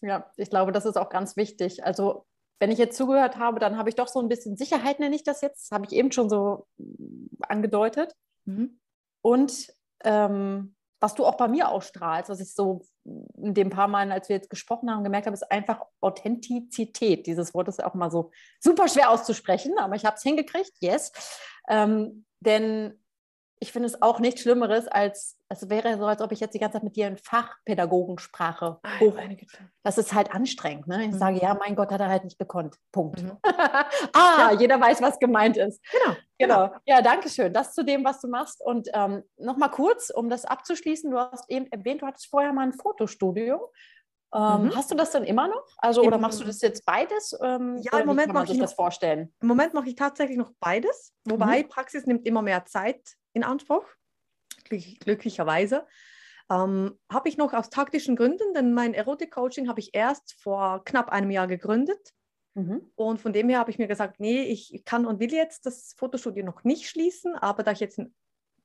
Ja, 0.00 0.30
ich 0.36 0.50
glaube, 0.50 0.72
das 0.72 0.84
ist 0.84 0.96
auch 0.96 1.08
ganz 1.08 1.36
wichtig. 1.36 1.84
Also, 1.84 2.26
wenn 2.62 2.70
ich 2.70 2.78
jetzt 2.78 2.96
zugehört 2.96 3.38
habe, 3.38 3.58
dann 3.58 3.76
habe 3.76 3.88
ich 3.88 3.96
doch 3.96 4.06
so 4.06 4.20
ein 4.20 4.28
bisschen 4.28 4.56
Sicherheit, 4.56 5.00
nenne 5.00 5.16
ich 5.16 5.24
das 5.24 5.40
jetzt. 5.40 5.64
Das 5.64 5.74
habe 5.74 5.84
ich 5.84 5.92
eben 5.92 6.12
schon 6.12 6.30
so 6.30 6.68
mm, 6.78 7.26
angedeutet. 7.40 8.14
Mhm. 8.44 8.78
Und 9.20 9.74
ähm, 10.04 10.76
was 11.00 11.16
du 11.16 11.26
auch 11.26 11.36
bei 11.36 11.48
mir 11.48 11.70
ausstrahlst, 11.70 12.30
was 12.30 12.38
ich 12.38 12.54
so 12.54 12.82
in 13.04 13.54
den 13.54 13.68
paar 13.68 13.88
Malen, 13.88 14.12
als 14.12 14.28
wir 14.28 14.36
jetzt 14.36 14.48
gesprochen 14.48 14.92
haben, 14.92 15.02
gemerkt 15.02 15.26
habe, 15.26 15.34
ist 15.34 15.50
einfach 15.50 15.82
Authentizität. 16.00 17.26
Dieses 17.26 17.52
Wort 17.52 17.66
ist 17.66 17.82
auch 17.82 17.94
mal 17.94 18.12
so 18.12 18.30
super 18.60 18.86
schwer 18.86 19.10
auszusprechen, 19.10 19.76
aber 19.78 19.96
ich 19.96 20.04
habe 20.04 20.14
es 20.14 20.22
hingekriegt, 20.22 20.70
yes. 20.78 21.10
Ähm, 21.68 22.26
denn 22.38 23.01
ich 23.62 23.70
finde 23.70 23.86
es 23.86 24.02
auch 24.02 24.18
nichts 24.18 24.40
Schlimmeres, 24.40 24.88
als 24.88 25.38
es 25.48 25.70
wäre 25.70 25.96
so, 25.96 26.04
als 26.04 26.20
ob 26.20 26.32
ich 26.32 26.40
jetzt 26.40 26.52
die 26.52 26.58
ganze 26.58 26.78
Zeit 26.78 26.82
mit 26.82 26.96
dir 26.96 27.06
in 27.06 27.16
Fachpädagogensprache 27.16 28.80
hoch. 28.98 29.16
Das 29.84 29.98
ist 29.98 30.12
halt 30.14 30.34
anstrengend. 30.34 30.88
Ne? 30.88 31.04
Ich 31.04 31.12
mhm. 31.12 31.18
sage, 31.18 31.38
ja, 31.40 31.54
mein 31.54 31.76
Gott, 31.76 31.92
hat 31.92 32.00
er 32.00 32.08
halt 32.08 32.24
nicht 32.24 32.40
gekonnt. 32.40 32.76
Punkt. 32.90 33.22
Mhm. 33.22 33.38
ah, 33.44 34.50
ja. 34.50 34.52
jeder 34.58 34.80
weiß, 34.80 35.00
was 35.00 35.16
gemeint 35.20 35.56
ist. 35.56 35.80
Genau. 35.92 36.16
Genau. 36.38 36.66
genau. 36.66 36.80
Ja, 36.86 37.02
danke 37.02 37.28
schön. 37.28 37.52
Das 37.52 37.72
zu 37.72 37.84
dem, 37.84 38.04
was 38.04 38.20
du 38.20 38.26
machst. 38.26 38.60
Und 38.64 38.88
ähm, 38.94 39.22
nochmal 39.36 39.70
kurz, 39.70 40.10
um 40.10 40.28
das 40.28 40.44
abzuschließen, 40.44 41.08
du 41.08 41.18
hast 41.18 41.48
eben 41.48 41.70
erwähnt, 41.70 42.02
du 42.02 42.06
hattest 42.06 42.26
vorher 42.26 42.52
mal 42.52 42.62
ein 42.62 42.72
Fotostudio. 42.72 43.70
Ähm, 44.34 44.64
mhm. 44.64 44.74
Hast 44.74 44.90
du 44.90 44.96
das 44.96 45.12
denn 45.12 45.22
immer 45.22 45.46
noch? 45.46 45.68
Also, 45.76 46.02
oder 46.02 46.18
machst 46.18 46.40
du 46.40 46.44
das 46.44 46.60
jetzt 46.62 46.84
beides? 46.84 47.38
Ähm, 47.40 47.76
ja, 47.80 47.96
im 48.00 48.06
Moment 48.06 48.32
mache 48.32 48.52
ich 48.52 48.58
das 48.58 48.74
vorstellen. 48.74 49.32
Im 49.40 49.46
Moment 49.46 49.72
mache 49.72 49.88
ich 49.88 49.94
tatsächlich 49.94 50.36
noch 50.36 50.50
beides, 50.58 51.14
wobei 51.24 51.62
mhm. 51.62 51.68
Praxis 51.68 52.06
nimmt 52.06 52.26
immer 52.26 52.42
mehr 52.42 52.64
Zeit 52.64 53.16
in 53.32 53.44
Anspruch, 53.44 53.84
glück, 54.64 54.82
glücklicherweise. 55.00 55.86
Ähm, 56.50 56.98
habe 57.10 57.28
ich 57.28 57.36
noch 57.36 57.52
aus 57.52 57.70
taktischen 57.70 58.16
Gründen, 58.16 58.52
denn 58.54 58.74
mein 58.74 58.94
Erotik-Coaching 58.94 59.68
habe 59.68 59.80
ich 59.80 59.94
erst 59.94 60.34
vor 60.40 60.84
knapp 60.84 61.10
einem 61.10 61.30
Jahr 61.30 61.46
gegründet. 61.46 62.12
Mhm. 62.54 62.92
Und 62.94 63.20
von 63.20 63.32
dem 63.32 63.48
her 63.48 63.58
habe 63.58 63.70
ich 63.70 63.78
mir 63.78 63.88
gesagt, 63.88 64.20
nee, 64.20 64.42
ich 64.42 64.82
kann 64.84 65.06
und 65.06 65.20
will 65.20 65.32
jetzt 65.32 65.64
das 65.64 65.94
Fotostudio 65.96 66.44
noch 66.44 66.64
nicht 66.64 66.88
schließen, 66.88 67.34
aber 67.34 67.62
da 67.62 67.72
ich 67.72 67.80
jetzt 67.80 67.98
ein 67.98 68.14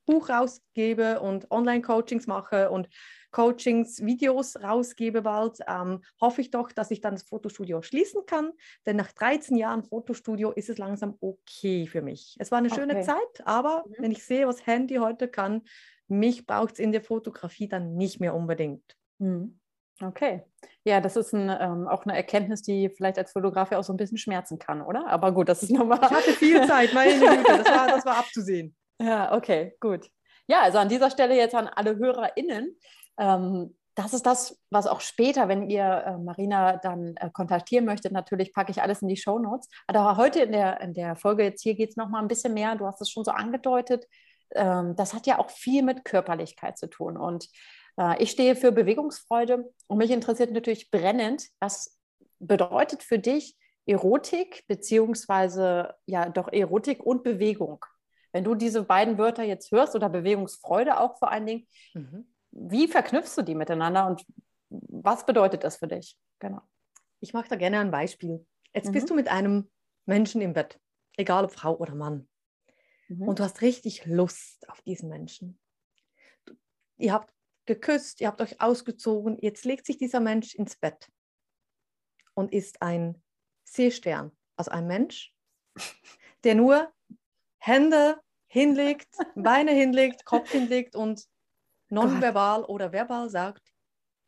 Buch 0.05 0.29
rausgebe 0.29 1.19
und 1.19 1.49
Online-Coachings 1.51 2.27
mache 2.27 2.69
und 2.69 2.89
Coachings, 3.31 4.03
Videos 4.05 4.55
rausgebe 4.61 5.21
bald, 5.21 5.59
ähm, 5.67 6.01
hoffe 6.19 6.41
ich 6.41 6.51
doch, 6.51 6.71
dass 6.71 6.91
ich 6.91 7.01
dann 7.01 7.15
das 7.15 7.23
Fotostudio 7.23 7.81
schließen 7.81 8.25
kann. 8.25 8.51
Denn 8.85 8.95
nach 8.95 9.11
13 9.11 9.57
Jahren 9.57 9.83
Fotostudio 9.83 10.51
ist 10.51 10.69
es 10.69 10.77
langsam 10.77 11.17
okay 11.19 11.87
für 11.87 12.01
mich. 12.01 12.35
Es 12.39 12.51
war 12.51 12.59
eine 12.59 12.69
okay. 12.69 12.79
schöne 12.81 13.01
Zeit, 13.01 13.45
aber 13.45 13.83
mhm. 13.87 13.95
wenn 13.99 14.11
ich 14.11 14.23
sehe, 14.23 14.47
was 14.47 14.65
Handy 14.65 14.95
heute 14.95 15.27
kann, 15.27 15.63
mich 16.07 16.45
braucht 16.45 16.73
es 16.73 16.79
in 16.79 16.91
der 16.91 17.01
Fotografie 17.01 17.67
dann 17.67 17.95
nicht 17.95 18.19
mehr 18.19 18.33
unbedingt. 18.33 18.95
Mhm. 19.19 19.59
Okay. 20.01 20.43
Ja, 20.83 21.01
das 21.01 21.15
ist 21.15 21.33
ein, 21.33 21.49
ähm, 21.49 21.87
auch 21.87 22.05
eine 22.05 22.15
Erkenntnis, 22.15 22.61
die 22.61 22.89
vielleicht 22.89 23.17
als 23.17 23.31
Fotograf 23.31 23.71
ja 23.71 23.79
auch 23.79 23.83
so 23.83 23.93
ein 23.93 23.97
bisschen 23.97 24.17
schmerzen 24.17 24.59
kann, 24.59 24.81
oder? 24.81 25.07
Aber 25.07 25.31
gut, 25.31 25.49
das 25.49 25.63
ist 25.63 25.71
nochmal. 25.71 25.99
Ich 26.01 26.09
hatte 26.09 26.31
viel 26.33 26.65
Zeit, 26.67 26.93
meine 26.93 27.13
Güte, 27.19 27.43
das 27.43 27.65
war, 27.65 27.87
das 27.87 28.05
war 28.05 28.17
abzusehen. 28.17 28.75
Ja, 29.01 29.35
okay, 29.35 29.75
gut. 29.79 30.09
Ja, 30.47 30.61
also 30.61 30.77
an 30.77 30.89
dieser 30.89 31.09
Stelle 31.09 31.35
jetzt 31.35 31.55
an 31.55 31.67
alle 31.67 31.97
HörerInnen. 31.97 32.77
Ähm, 33.17 33.75
das 33.97 34.13
ist 34.13 34.27
das, 34.27 34.61
was 34.69 34.85
auch 34.85 35.01
später, 35.01 35.47
wenn 35.47 35.71
ihr 35.71 35.83
äh, 35.83 36.17
Marina 36.19 36.77
dann 36.77 37.15
äh, 37.17 37.31
kontaktieren 37.31 37.83
möchtet, 37.83 38.11
natürlich 38.11 38.53
packe 38.53 38.69
ich 38.69 38.83
alles 38.83 39.01
in 39.01 39.07
die 39.07 39.17
Show 39.17 39.39
Notes. 39.39 39.67
Aber 39.87 40.17
heute 40.17 40.41
in 40.41 40.51
der, 40.51 40.79
in 40.81 40.93
der 40.93 41.15
Folge 41.15 41.43
jetzt 41.43 41.63
hier 41.63 41.73
geht 41.73 41.89
es 41.89 41.95
nochmal 41.95 42.21
ein 42.21 42.27
bisschen 42.27 42.53
mehr. 42.53 42.75
Du 42.75 42.85
hast 42.85 43.01
es 43.01 43.09
schon 43.09 43.25
so 43.25 43.31
angedeutet. 43.31 44.05
Ähm, 44.53 44.95
das 44.95 45.15
hat 45.15 45.25
ja 45.25 45.39
auch 45.39 45.49
viel 45.49 45.81
mit 45.81 46.05
Körperlichkeit 46.05 46.77
zu 46.77 46.87
tun. 46.87 47.17
Und 47.17 47.49
äh, 47.99 48.21
ich 48.21 48.29
stehe 48.29 48.55
für 48.55 48.71
Bewegungsfreude 48.71 49.65
und 49.87 49.97
mich 49.97 50.11
interessiert 50.11 50.51
natürlich 50.51 50.91
brennend, 50.91 51.47
was 51.59 51.97
bedeutet 52.37 53.01
für 53.01 53.17
dich 53.17 53.57
Erotik, 53.87 54.63
beziehungsweise 54.67 55.95
ja 56.05 56.29
doch 56.29 56.53
Erotik 56.53 57.03
und 57.03 57.23
Bewegung. 57.23 57.83
Wenn 58.31 58.43
du 58.43 58.53
diese 58.53 58.83
beiden 58.83 59.17
Wörter 59.17 59.43
jetzt 59.43 59.71
hörst 59.71 59.95
oder 59.95 60.07
Bewegungsfreude 60.07 60.99
auch 60.99 61.17
vor 61.17 61.31
allen 61.31 61.47
Dingen, 61.47 61.67
mhm 61.95 62.27
wie 62.57 62.87
verknüpfst 62.87 63.37
du 63.37 63.43
die 63.43 63.55
miteinander 63.55 64.07
und 64.07 64.25
was 64.69 65.25
bedeutet 65.25 65.63
das 65.63 65.77
für 65.77 65.87
dich? 65.87 66.17
Genau. 66.39 66.61
Ich 67.19 67.33
mache 67.33 67.47
da 67.49 67.55
gerne 67.55 67.79
ein 67.79 67.91
Beispiel. 67.91 68.45
Jetzt 68.73 68.89
mhm. 68.89 68.91
bist 68.93 69.09
du 69.09 69.15
mit 69.15 69.27
einem 69.27 69.69
Menschen 70.05 70.41
im 70.41 70.53
Bett, 70.53 70.79
egal 71.17 71.45
ob 71.45 71.51
Frau 71.51 71.77
oder 71.77 71.95
Mann. 71.95 72.27
Mhm. 73.07 73.27
Und 73.27 73.39
du 73.39 73.43
hast 73.43 73.61
richtig 73.61 74.05
Lust 74.05 74.67
auf 74.69 74.81
diesen 74.81 75.09
Menschen. 75.09 75.59
Du, 76.45 76.55
ihr 76.97 77.13
habt 77.13 77.33
geküsst, 77.65 78.21
ihr 78.21 78.27
habt 78.27 78.41
euch 78.41 78.59
ausgezogen, 78.59 79.37
jetzt 79.41 79.65
legt 79.65 79.85
sich 79.85 79.97
dieser 79.97 80.19
Mensch 80.19 80.55
ins 80.55 80.75
Bett 80.77 81.09
und 82.33 82.53
ist 82.53 82.81
ein 82.81 83.21
Seestern, 83.65 84.31
also 84.55 84.71
ein 84.71 84.87
Mensch, 84.87 85.33
der 86.43 86.55
nur 86.55 86.91
Hände 87.59 88.19
hinlegt, 88.47 89.09
Beine 89.35 89.71
hinlegt, 89.71 90.25
Kopf 90.25 90.51
hinlegt 90.51 90.95
und 90.95 91.27
nonverbal 91.89 92.63
oder 92.63 92.91
verbal 92.91 93.29
sagt, 93.29 93.73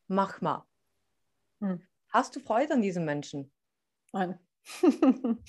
mach 0.08 0.40
mal. 0.40 0.66
Hm. 1.60 1.80
Hast 2.08 2.34
du 2.34 2.40
Freude 2.40 2.74
an 2.74 2.82
diesem 2.82 3.04
Menschen? 3.04 3.52
Nein. 4.12 4.38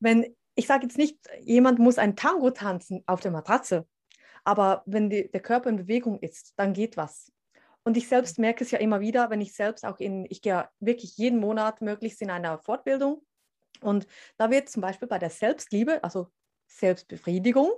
wenn, 0.00 0.36
ich 0.54 0.66
sage 0.66 0.84
jetzt 0.84 0.98
nicht, 0.98 1.18
jemand 1.40 1.78
muss 1.78 1.98
ein 1.98 2.16
Tango 2.16 2.50
tanzen 2.50 3.02
auf 3.06 3.20
der 3.20 3.30
Matratze, 3.30 3.86
aber 4.44 4.82
wenn 4.86 5.10
die, 5.10 5.30
der 5.30 5.40
Körper 5.40 5.70
in 5.70 5.76
Bewegung 5.76 6.18
ist, 6.18 6.54
dann 6.56 6.72
geht 6.72 6.96
was. 6.96 7.32
Und 7.84 7.96
ich 7.96 8.08
selbst 8.08 8.38
merke 8.38 8.64
es 8.64 8.70
ja 8.70 8.78
immer 8.78 9.00
wieder, 9.00 9.30
wenn 9.30 9.40
ich 9.40 9.54
selbst 9.54 9.84
auch 9.84 9.98
in, 9.98 10.26
ich 10.28 10.42
gehe 10.42 10.68
wirklich 10.80 11.16
jeden 11.16 11.40
Monat 11.40 11.80
möglichst 11.80 12.22
in 12.22 12.30
einer 12.30 12.58
Fortbildung 12.58 13.24
und 13.80 14.06
da 14.36 14.50
wird 14.50 14.68
zum 14.68 14.82
Beispiel 14.82 15.08
bei 15.08 15.18
der 15.18 15.30
Selbstliebe, 15.30 16.02
also 16.02 16.28
Selbstbefriedigung, 16.66 17.70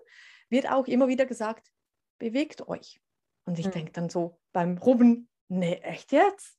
wird 0.51 0.71
auch 0.71 0.87
immer 0.87 1.09
wieder 1.09 1.27
gesagt, 1.27 1.71
bewegt 2.19 2.69
euch. 2.69 3.01
Und 3.45 3.59
ich 3.59 3.67
mhm. 3.67 3.73
denke 3.73 3.93
dann 3.93 4.09
so 4.09 4.41
beim 4.53 4.79
Rubben, 4.79 5.29
nee, 5.49 5.75
echt 5.83 6.13
jetzt? 6.13 6.59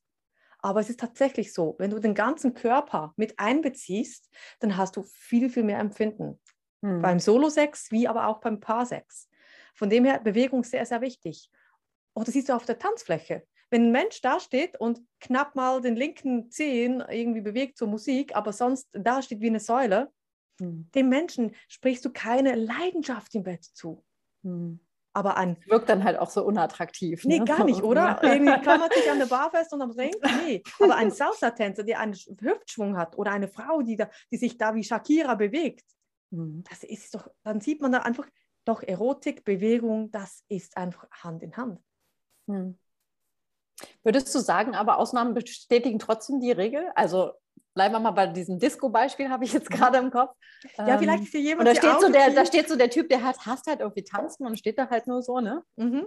Aber 0.58 0.80
es 0.80 0.90
ist 0.90 1.00
tatsächlich 1.00 1.52
so, 1.52 1.76
wenn 1.78 1.90
du 1.90 1.98
den 1.98 2.14
ganzen 2.14 2.54
Körper 2.54 3.12
mit 3.16 3.38
einbeziehst, 3.38 4.32
dann 4.60 4.76
hast 4.76 4.96
du 4.96 5.02
viel, 5.02 5.50
viel 5.50 5.62
mehr 5.62 5.78
Empfinden. 5.78 6.40
Mhm. 6.80 7.02
Beim 7.02 7.20
Solo-Sex 7.20 7.90
wie 7.90 8.08
aber 8.08 8.26
auch 8.26 8.40
beim 8.40 8.60
Paarsex. 8.60 9.28
Von 9.74 9.90
dem 9.90 10.04
her 10.04 10.20
Bewegung 10.20 10.64
sehr, 10.64 10.86
sehr 10.86 11.00
wichtig. 11.00 11.50
Oder 12.14 12.30
siehst 12.30 12.48
du 12.48 12.54
auf 12.54 12.64
der 12.64 12.78
Tanzfläche. 12.78 13.46
Wenn 13.70 13.88
ein 13.88 13.92
Mensch 13.92 14.20
da 14.22 14.40
steht 14.40 14.80
und 14.80 15.00
knapp 15.20 15.54
mal 15.54 15.80
den 15.80 15.96
linken 15.96 16.50
Zehen 16.50 17.02
irgendwie 17.10 17.40
bewegt 17.40 17.76
zur 17.76 17.88
Musik, 17.88 18.34
aber 18.34 18.52
sonst 18.52 18.88
da 18.92 19.20
steht 19.22 19.40
wie 19.40 19.48
eine 19.48 19.60
Säule, 19.60 20.10
mhm. 20.58 20.88
dem 20.94 21.08
Menschen 21.08 21.54
sprichst 21.68 22.04
du 22.04 22.12
keine 22.12 22.54
Leidenschaft 22.54 23.34
im 23.34 23.42
Bett 23.42 23.64
zu. 23.64 24.04
Mhm. 24.42 24.80
Aber 25.16 25.38
an. 25.38 25.56
Wirkt 25.66 25.88
dann 25.88 26.04
halt 26.04 26.18
auch 26.18 26.28
so 26.28 26.44
unattraktiv. 26.44 27.24
Nee, 27.24 27.38
ne? 27.38 27.46
gar 27.46 27.64
nicht, 27.64 27.82
oder? 27.82 28.22
Irgendwie 28.22 28.60
klammert 28.60 28.92
sich 28.92 29.10
an 29.10 29.18
der 29.18 29.24
Bar 29.24 29.50
fest 29.50 29.72
und 29.72 29.80
am 29.80 29.92
Ring. 29.92 30.12
Nee. 30.46 30.62
Aber 30.78 30.94
ein 30.96 31.10
Salsa-Tänzer, 31.10 31.84
der 31.84 32.00
einen 32.00 32.12
Hüftschwung 32.12 32.98
hat 32.98 33.16
oder 33.16 33.30
eine 33.30 33.48
Frau, 33.48 33.80
die, 33.80 33.96
da, 33.96 34.10
die 34.30 34.36
sich 34.36 34.58
da 34.58 34.74
wie 34.74 34.84
Shakira 34.84 35.34
bewegt, 35.34 35.86
mhm. 36.30 36.62
das 36.68 36.82
ist 36.82 37.14
doch, 37.14 37.30
dann 37.44 37.62
sieht 37.62 37.80
man 37.80 37.92
da 37.92 38.00
einfach, 38.00 38.26
doch 38.66 38.82
Erotik, 38.82 39.42
Bewegung, 39.44 40.10
das 40.10 40.44
ist 40.48 40.76
einfach 40.76 41.08
Hand 41.10 41.42
in 41.42 41.56
Hand. 41.56 41.80
Mhm. 42.44 42.78
Würdest 44.02 44.34
du 44.34 44.40
sagen, 44.40 44.74
aber 44.74 44.98
Ausnahmen 44.98 45.32
bestätigen 45.32 45.98
trotzdem 45.98 46.40
die 46.40 46.52
Regel? 46.52 46.90
Also 46.94 47.32
bleiben 47.76 47.94
wir 47.94 48.00
mal 48.00 48.10
bei 48.10 48.26
diesem 48.26 48.58
Disco-Beispiel, 48.58 49.28
habe 49.28 49.44
ich 49.44 49.52
jetzt 49.52 49.70
gerade 49.70 49.98
im 49.98 50.10
Kopf. 50.10 50.34
Ja, 50.78 50.96
vielleicht 50.96 51.24
ist 51.24 51.32
hier 51.32 51.42
jemand. 51.42 51.68
Und 51.68 51.76
da 51.76 51.80
steht, 51.80 52.00
so 52.00 52.10
der, 52.10 52.30
da 52.30 52.46
steht 52.46 52.68
so 52.68 52.74
der 52.74 52.88
Typ, 52.88 53.10
der 53.10 53.22
hat, 53.22 53.38
hasst 53.44 53.66
halt 53.66 53.80
irgendwie 53.80 54.02
tanzen 54.02 54.46
und 54.46 54.58
steht 54.58 54.78
da 54.78 54.88
halt 54.88 55.06
nur 55.06 55.22
so, 55.22 55.40
ne? 55.40 55.62
Mhm. 55.76 56.06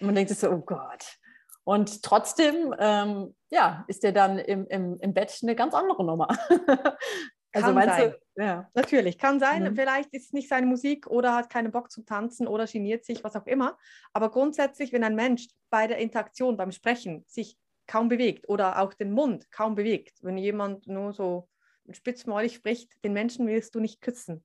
Und 0.00 0.06
man 0.06 0.14
denkt 0.14 0.28
sich 0.28 0.38
so, 0.38 0.50
oh 0.50 0.58
Gott. 0.58 1.18
Und 1.64 2.02
trotzdem, 2.02 2.74
ähm, 2.78 3.34
ja, 3.50 3.84
ist 3.88 4.02
der 4.02 4.12
dann 4.12 4.38
im, 4.38 4.66
im, 4.68 4.98
im 5.00 5.14
Bett 5.14 5.38
eine 5.42 5.56
ganz 5.56 5.72
andere 5.72 6.04
Nummer. 6.04 6.28
also 7.54 7.74
kann 7.74 7.88
sein. 7.88 8.14
Du, 8.36 8.42
ja. 8.42 8.70
Natürlich, 8.74 9.18
kann 9.18 9.40
sein. 9.40 9.62
Mhm. 9.62 9.76
Vielleicht 9.76 10.12
ist 10.12 10.26
es 10.26 10.32
nicht 10.34 10.48
seine 10.50 10.66
Musik 10.66 11.06
oder 11.06 11.34
hat 11.34 11.48
keinen 11.48 11.72
Bock 11.72 11.90
zu 11.90 12.02
tanzen 12.02 12.46
oder 12.46 12.66
geniert 12.66 13.06
sich, 13.06 13.24
was 13.24 13.34
auch 13.34 13.46
immer. 13.46 13.78
Aber 14.12 14.30
grundsätzlich, 14.30 14.92
wenn 14.92 15.04
ein 15.04 15.14
Mensch 15.14 15.48
bei 15.70 15.86
der 15.86 15.98
Interaktion, 15.98 16.58
beim 16.58 16.70
Sprechen 16.70 17.24
sich 17.26 17.56
kaum 17.88 18.08
bewegt 18.08 18.48
oder 18.48 18.80
auch 18.80 18.94
den 18.94 19.10
Mund 19.10 19.50
kaum 19.50 19.74
bewegt. 19.74 20.22
Wenn 20.22 20.38
jemand 20.38 20.86
nur 20.86 21.12
so 21.12 21.48
spitzmäulig 21.90 22.54
spricht, 22.54 22.92
den 23.02 23.14
Menschen 23.14 23.48
willst 23.48 23.74
du 23.74 23.80
nicht 23.80 24.00
küssen. 24.00 24.44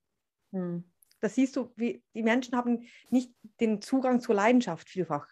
Hm. 0.51 0.85
Da 1.19 1.29
siehst 1.29 1.55
du, 1.55 1.71
wie 1.75 2.03
die 2.15 2.23
Menschen 2.23 2.55
haben 2.55 2.87
nicht 3.09 3.31
den 3.59 3.81
Zugang 3.81 4.19
zur 4.19 4.35
Leidenschaft 4.35 4.89
vielfach. 4.89 5.27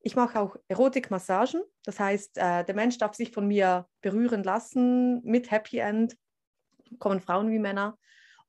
Ich 0.00 0.16
mache 0.16 0.38
auch 0.38 0.56
Erotikmassagen, 0.68 1.62
das 1.82 1.98
heißt, 1.98 2.36
äh, 2.38 2.64
der 2.64 2.74
Mensch 2.74 2.98
darf 2.98 3.14
sich 3.14 3.30
von 3.30 3.46
mir 3.46 3.88
berühren 4.00 4.42
lassen 4.42 5.22
mit 5.24 5.50
Happy 5.50 5.78
End, 5.78 6.16
kommen 6.98 7.20
Frauen 7.20 7.50
wie 7.50 7.58
Männer. 7.58 7.98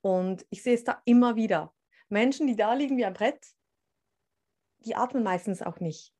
Und 0.01 0.45
ich 0.49 0.63
sehe 0.63 0.75
es 0.75 0.83
da 0.83 1.01
immer 1.05 1.35
wieder. 1.35 1.73
Menschen, 2.09 2.45
die 2.45 2.55
da 2.55 2.73
liegen 2.73 2.97
wie 2.97 3.05
ein 3.05 3.13
Brett, 3.13 3.47
die 4.79 4.95
atmen 4.95 5.23
meistens 5.23 5.61
auch 5.61 5.79
nicht. 5.79 6.13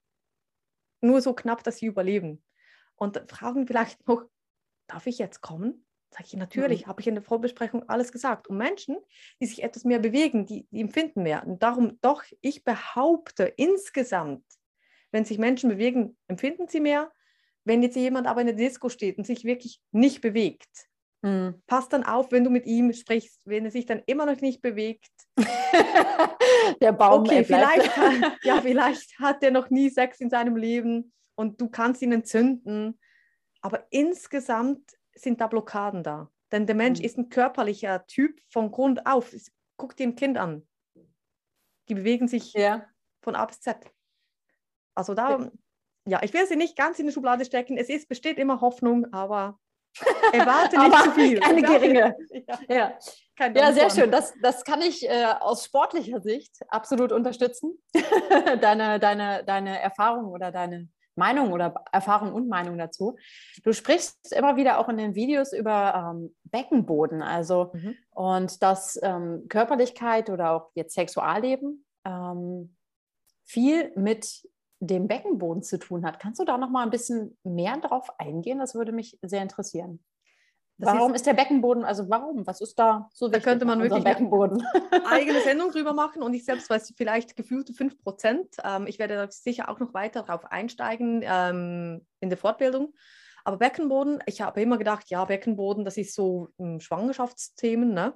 Nur 1.02 1.22
so 1.22 1.34
knapp, 1.34 1.64
dass 1.64 1.78
sie 1.78 1.88
überleben 1.88 2.45
und 2.96 3.22
fragen 3.30 3.68
vielleicht 3.68 4.08
noch, 4.08 4.24
darf 4.88 5.08
ich 5.08 5.18
jetzt 5.18 5.42
kommen? 5.42 5.86
Sage 6.12 6.26
ich, 6.28 6.34
natürlich, 6.36 6.86
mhm. 6.86 6.90
habe 6.90 7.02
ich 7.02 7.08
in 7.08 7.16
der 7.16 7.24
Vorbesprechung 7.24 7.90
alles 7.90 8.12
gesagt. 8.12 8.48
Und 8.48 8.58
Menschen, 8.58 8.98
die 9.42 9.48
sich 9.48 9.64
etwas 9.64 9.84
mehr 9.84 10.00
bewegen, 10.00 10.46
die, 10.46 10.66
die 10.72 10.80
empfinden 10.80 11.24
mehr. 11.24 11.46
Und 11.46 11.62
darum 11.62 12.00
doch, 12.02 12.24
ich 12.42 12.64
behaupte 12.64 13.44
insgesamt, 13.44 14.46
wenn 15.12 15.26
sich 15.26 15.38
Menschen 15.38 15.70
bewegen, 15.70 16.18
empfinden 16.28 16.68
sie 16.68 16.80
mehr. 16.80 17.12
Wenn 17.66 17.84
jetzt 17.84 17.96
jemand 17.96 18.28
aber 18.28 18.42
in 18.42 18.48
der 18.48 18.56
Disco 18.56 18.90
steht 18.90 19.18
und 19.18 19.26
sich 19.26 19.44
wirklich 19.44 19.82
nicht 19.92 20.22
bewegt, 20.22 20.70
mhm. 21.22 21.62
passt 21.68 21.92
dann 21.92 22.06
auf, 22.06 22.32
wenn 22.32 22.44
du 22.44 22.50
mit 22.50 22.66
ihm 22.66 22.94
sprichst, 22.94 23.42
wenn 23.44 23.66
er 23.66 23.72
sich 23.72 23.86
dann 23.86 24.04
immer 24.06 24.26
noch 24.26 24.40
nicht 24.40 24.62
bewegt. 24.62 25.12
der 26.82 26.94
Baum. 26.94 27.22
Okay, 27.22 27.44
vielleicht, 27.44 27.92
ja, 28.44 28.62
vielleicht 28.62 29.20
hat 29.20 29.44
er 29.44 29.52
noch 29.52 29.70
nie 29.70 29.90
Sex 29.90 30.22
in 30.22 30.30
seinem 30.30 30.56
Leben 30.56 31.12
und 31.36 31.62
du 31.62 31.70
kannst 31.70 32.02
ihn 32.02 32.12
entzünden. 32.12 33.00
Aber 33.62 33.88
insgesamt 33.90 34.98
sind 35.14 35.42
da 35.42 35.48
Blockaden 35.48 36.04
da. 36.04 36.30
Denn 36.52 36.68
der 36.68 36.76
Mensch 36.76 37.00
mhm. 37.00 37.06
ist 37.06 37.18
ein 37.18 37.30
körperlicher 37.30 38.06
Typ 38.08 38.40
von 38.50 38.72
Grund 38.72 39.06
auf. 39.06 39.34
Guck 39.78 39.96
dir 39.96 40.08
ein 40.08 40.16
Kind 40.16 40.38
an. 40.38 40.68
Die 41.90 41.96
bewegen 41.96 42.28
sich 42.28 42.54
ja. 42.54 42.86
von 43.22 43.36
A 43.36 43.46
bis 43.46 43.62
Z. 43.62 43.78
Also 44.96 45.14
da, 45.14 45.52
ja. 46.08 46.22
ich 46.24 46.34
will 46.34 46.48
sie 46.48 46.56
nicht 46.56 46.78
ganz 46.78 47.00
in 47.00 47.08
die 47.08 47.12
Schublade 47.12 47.46
stecken. 47.46 47.78
Es 47.78 47.90
ist, 47.90 48.08
besteht 48.08 48.38
immer 48.38 48.62
Hoffnung, 48.62 49.12
aber 49.12 49.60
erwarte 50.32 50.78
nicht 50.80 51.04
zu 51.04 51.12
viel. 51.12 51.40
Keine 51.40 51.62
geringe. 51.62 52.16
Ja, 52.48 52.60
ja. 52.70 53.50
ja 53.54 53.74
sehr 53.74 53.90
schön. 53.90 54.12
Das, 54.12 54.34
das 54.42 54.64
kann 54.64 54.82
ich 54.82 55.08
äh, 55.08 55.26
aus 55.40 55.66
sportlicher 55.66 56.22
Sicht 56.22 56.58
absolut 56.70 57.12
unterstützen. 57.12 57.82
deine, 58.62 59.00
deine, 59.00 59.44
deine 59.44 59.80
Erfahrung 59.82 60.32
oder 60.32 60.52
deine 60.52 60.88
Meinung 61.16 61.52
oder 61.52 61.74
Erfahrung 61.92 62.34
und 62.34 62.48
Meinung 62.48 62.78
dazu. 62.78 63.18
Du 63.64 63.74
sprichst 63.74 64.34
immer 64.34 64.56
wieder 64.56 64.80
auch 64.80 64.90
in 64.90 64.98
den 64.98 65.16
Videos 65.16 65.54
über 65.54 66.14
ähm, 66.14 66.36
Beckenboden, 66.44 67.22
also 67.22 67.72
mhm. 67.74 67.96
und 68.12 68.62
dass 68.62 69.00
ähm, 69.02 69.46
Körperlichkeit 69.50 70.30
oder 70.30 70.52
auch 70.52 70.72
jetzt 70.76 70.94
Sexualleben 70.94 71.86
ähm, 72.06 72.76
viel 73.46 73.92
mit 73.96 74.48
dem 74.80 75.08
Beckenboden 75.08 75.64
zu 75.64 75.80
tun 75.80 76.06
hat. 76.06 76.20
Kannst 76.20 76.40
du 76.40 76.46
da 76.46 76.58
noch 76.58 76.70
mal 76.70 76.84
ein 76.84 76.92
bisschen 76.92 77.38
mehr 77.44 77.78
drauf 77.78 78.10
eingehen? 78.20 78.60
Das 78.60 78.76
würde 78.76 78.92
mich 78.92 79.18
sehr 79.22 79.42
interessieren. 79.42 80.04
Das 80.78 80.94
warum 80.94 81.12
ist, 81.12 81.22
ist, 81.22 81.26
der 81.28 81.34
Beckenboden, 81.34 81.86
also 81.86 82.10
warum? 82.10 82.46
Was 82.46 82.60
ist 82.60 82.78
da 82.78 83.10
so? 83.14 83.30
Da 83.30 83.40
könnte 83.40 83.64
man 83.66 83.82
wirklich 83.82 84.04
Beckenboden? 84.04 84.62
eine 84.92 85.08
eigene 85.08 85.40
Sendung 85.44 85.72
drüber 85.72 85.94
machen 85.94 86.22
und 86.22 86.34
ich 86.34 86.44
selbst 86.44 86.70
weiß 86.70 86.94
vielleicht 86.98 87.38
gefühlte 87.38 87.74
5 87.74 88.02
Prozent. 88.04 88.56
Ähm, 88.64 88.86
ich 88.86 89.00
werde 89.00 89.16
da 89.16 89.32
sicher 89.32 89.70
auch 89.70 89.80
noch 89.80 89.94
weiter 89.94 90.24
darauf 90.24 90.46
einsteigen 90.52 91.22
ähm, 91.24 92.06
in 92.20 92.30
der 92.30 92.38
Fortbildung. 92.38 92.94
Aber 93.46 93.58
Beckenboden, 93.58 94.22
ich 94.26 94.42
habe 94.42 94.62
immer 94.62 94.78
gedacht, 94.78 95.10
ja, 95.10 95.24
Beckenboden, 95.24 95.86
das 95.86 95.98
ist 95.98 96.14
so 96.14 96.50
um, 96.58 96.82
Schwangerschaftsthemen. 96.82 97.94
Ne? 97.94 98.14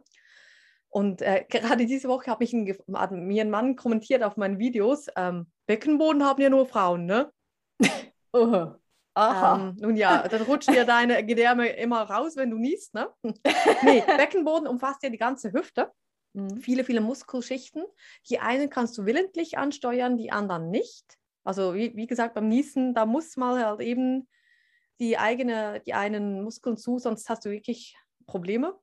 Und 0.90 1.22
äh, 1.22 1.46
gerade 1.50 1.86
diese 1.86 2.10
Woche 2.10 2.32
hat, 2.32 2.40
mich 2.42 2.52
ein, 2.52 2.76
hat 2.94 3.12
mir 3.12 3.44
ein 3.44 3.52
Mann 3.52 3.78
kommentiert 3.78 4.24
auf 4.24 4.36
meinen 4.36 4.60
Videos, 4.60 5.08
ähm, 5.16 5.48
Beckenboden 5.66 6.26
haben 6.26 6.42
ja 6.42 6.50
nur 6.50 6.66
Frauen, 6.66 7.06
ne? 7.06 7.32
Aha. 9.20 9.56
Ähm, 9.60 9.76
nun 9.80 9.98
ja, 9.98 10.28
dann 10.28 10.44
rutscht 10.44 10.70
dir 10.70 10.86
deine 10.86 11.26
Gedärme 11.26 11.68
immer 11.68 12.04
raus, 12.04 12.38
wenn 12.38 12.52
du 12.52 12.58
niest, 12.58 12.94
ne? 12.94 13.10
nee, 13.84 14.02
Beckenboden 14.18 14.68
umfasst 14.68 15.04
ja 15.04 15.10
die 15.10 15.18
ganze 15.18 15.52
Hüfte. 15.52 15.92
Mhm. 16.34 16.58
Viele, 16.58 16.84
viele 16.84 17.02
Muskelschichten. 17.02 17.84
Die 18.30 18.40
einen 18.40 18.70
kannst 18.70 18.98
du 18.98 19.06
willentlich 19.06 19.58
ansteuern, 19.58 20.18
die 20.18 20.32
anderen 20.32 20.70
nicht. 20.70 21.18
Also 21.44 21.74
wie, 21.74 21.96
wie 21.96 22.08
gesagt, 22.08 22.34
beim 22.34 22.48
Niesen, 22.48 22.94
da 22.94 23.06
muss 23.06 23.36
man 23.36 23.64
halt 23.64 23.82
eben 23.82 24.28
die, 25.00 25.18
eigene, 25.18 25.82
die 25.86 25.94
einen 25.94 26.42
Muskeln 26.42 26.78
zu, 26.78 26.98
sonst 27.00 27.30
hast 27.30 27.46
du 27.46 27.50
wirklich 27.50 27.98
Probleme. 28.26 28.78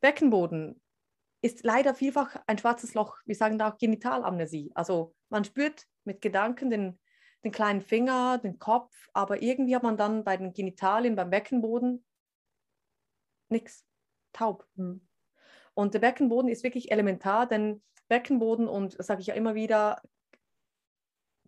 Beckenboden 0.00 0.80
ist 1.40 1.64
leider 1.64 1.94
vielfach 1.94 2.36
ein 2.46 2.58
schwarzes 2.58 2.94
Loch. 2.94 3.16
Wir 3.24 3.36
sagen 3.36 3.56
da 3.56 3.70
auch 3.70 3.78
Genitalamnesie. 3.78 4.72
Also 4.74 5.14
man 5.28 5.44
spürt 5.44 5.84
mit 6.04 6.20
Gedanken 6.20 6.70
den, 6.70 6.98
den 7.46 7.52
kleinen 7.52 7.80
Finger, 7.80 8.38
den 8.38 8.58
Kopf, 8.58 8.92
aber 9.12 9.40
irgendwie 9.40 9.76
hat 9.76 9.84
man 9.84 9.96
dann 9.96 10.24
bei 10.24 10.36
den 10.36 10.52
Genitalien, 10.52 11.14
beim 11.14 11.30
Beckenboden 11.30 12.04
nichts, 13.48 13.84
taub. 14.32 14.66
Mhm. 14.74 15.06
Und 15.74 15.94
der 15.94 16.00
Beckenboden 16.00 16.50
ist 16.50 16.64
wirklich 16.64 16.90
elementar, 16.90 17.46
denn 17.46 17.82
Beckenboden 18.08 18.66
und, 18.66 18.96
sage 19.02 19.20
ich 19.20 19.28
ja 19.28 19.34
immer 19.34 19.54
wieder, 19.54 20.02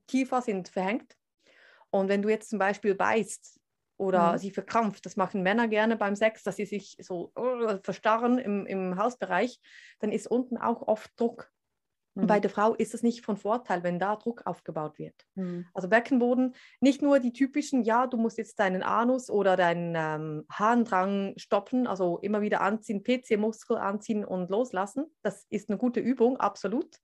Kiefer 0.07 0.41
sind 0.41 0.69
verhängt. 0.69 1.17
Und 1.91 2.09
wenn 2.09 2.23
du 2.23 2.29
jetzt 2.29 2.51
zum 2.51 2.61
Beispiel 2.61 2.95
beißt 2.95 3.59
oder 3.97 4.35
mhm. 4.35 4.39
sie 4.39 4.51
verkrampft, 4.53 5.05
das 5.05 5.17
machen 5.17 5.43
Männer 5.43 5.67
gerne 5.67 5.97
beim 5.97 6.15
Sex, 6.15 6.45
dass 6.45 6.57
sie 6.57 6.67
sich 6.67 6.97
so 7.01 7.33
uh, 7.37 7.79
verstarren 7.83 8.39
im, 8.39 8.67
im 8.67 8.97
Hausbereich, 8.97 9.61
dann 9.99 10.13
ist 10.13 10.29
unten 10.29 10.59
auch 10.59 10.87
oft 10.87 11.11
Druck. 11.19 11.51
Mhm. 12.19 12.27
Bei 12.27 12.41
der 12.41 12.51
Frau 12.51 12.75
ist 12.75 12.95
es 12.95 13.03
nicht 13.05 13.25
von 13.25 13.37
Vorteil, 13.37 13.85
wenn 13.85 14.01
da 14.01 14.17
Druck 14.17 14.43
aufgebaut 14.45 14.99
wird. 14.99 15.15
Mhm. 15.37 15.67
Also 15.73 15.89
Beckenboden, 15.89 16.55
nicht 16.81 17.01
nur 17.01 17.21
die 17.21 17.33
typischen, 17.33 17.85
ja, 17.85 18.09
du 18.09 18.17
musst 18.17 18.39
jetzt 18.39 18.59
deinen 18.59 18.83
Anus 18.83 19.31
oder 19.31 19.57
deinen 19.57 19.95
ähm, 19.97 20.45
Harndrang 20.51 21.35
stoppen, 21.37 21.87
also 21.87 22.19
immer 22.19 22.41
wieder 22.41 22.61
anziehen, 22.61 23.05
PC-Muskel 23.05 23.77
anziehen 23.77 24.25
und 24.25 24.51
loslassen. 24.51 25.07
Das 25.23 25.47
ist 25.49 25.71
eine 25.71 25.79
gute 25.79 26.01
Übung, 26.01 26.39
absolut. 26.39 26.99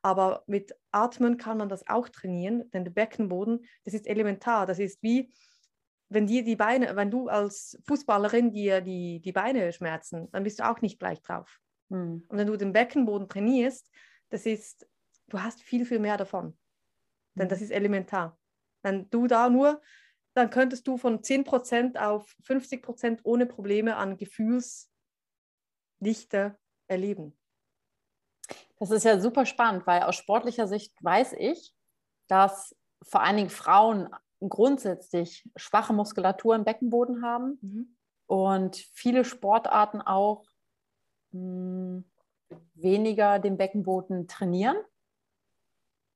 Aber 0.00 0.44
mit 0.46 0.74
Atmen 0.92 1.36
kann 1.36 1.58
man 1.58 1.68
das 1.68 1.86
auch 1.86 2.08
trainieren, 2.08 2.70
denn 2.72 2.84
der 2.84 2.92
Beckenboden, 2.92 3.66
das 3.84 3.92
ist 3.92 4.06
elementar. 4.06 4.66
Das 4.66 4.78
ist 4.78 5.02
wie, 5.02 5.30
wenn 6.08 6.26
dir 6.26 6.42
die 6.42 6.56
Beine, 6.56 6.96
wenn 6.96 7.10
du 7.10 7.28
als 7.28 7.78
Fußballerin 7.86 8.50
dir 8.50 8.80
die, 8.80 9.20
die 9.20 9.32
Beine 9.32 9.72
schmerzen, 9.72 10.28
dann 10.32 10.44
bist 10.44 10.60
du 10.60 10.68
auch 10.68 10.80
nicht 10.80 10.98
gleich 10.98 11.20
drauf. 11.20 11.60
Mhm. 11.90 12.24
Und 12.28 12.38
wenn 12.38 12.46
du 12.46 12.56
den 12.56 12.72
Beckenboden 12.72 13.28
trainierst, 13.28 13.90
das 14.30 14.46
ist, 14.46 14.86
du 15.28 15.40
hast 15.40 15.62
viel, 15.62 15.86
viel 15.86 15.98
mehr 15.98 16.16
davon. 16.16 16.56
Denn 17.34 17.48
das 17.48 17.60
mhm. 17.60 17.64
ist 17.64 17.70
elementar. 17.70 18.38
Wenn 18.82 19.08
du 19.10 19.26
da 19.26 19.48
nur, 19.48 19.80
dann 20.34 20.50
könntest 20.50 20.86
du 20.86 20.98
von 20.98 21.20
10% 21.20 21.96
auf 21.96 22.36
50% 22.44 23.20
ohne 23.22 23.46
Probleme 23.46 23.96
an 23.96 24.16
Gefühlsdichte 24.16 26.58
erleben. 26.88 27.38
Das 28.78 28.90
ist 28.90 29.04
ja 29.04 29.20
super 29.20 29.46
spannend, 29.46 29.86
weil 29.86 30.02
aus 30.02 30.16
sportlicher 30.16 30.66
Sicht 30.66 30.92
weiß 31.02 31.34
ich, 31.38 31.74
dass 32.26 32.76
vor 33.02 33.22
allen 33.22 33.36
Dingen 33.36 33.50
Frauen 33.50 34.08
grundsätzlich 34.40 35.48
schwache 35.56 35.92
Muskulatur 35.92 36.54
im 36.54 36.64
Beckenboden 36.64 37.24
haben 37.24 37.58
mhm. 37.62 37.96
und 38.26 38.76
viele 38.76 39.24
Sportarten 39.24 40.02
auch 40.02 40.44
mh, 41.30 41.40
hm, 41.40 42.04
weniger 42.74 43.38
den 43.38 43.56
Beckenboden 43.56 44.28
trainieren 44.28 44.76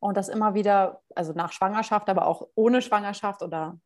und 0.00 0.16
das 0.16 0.28
immer 0.28 0.54
wieder, 0.54 1.02
also 1.14 1.33
nach 1.33 1.52
Schwangerschaft, 1.52 2.09
aber 2.09 2.26
auch 2.26 2.49
ohne 2.54 2.83
Schwangerschaft 2.83 3.42
oder 3.42 3.78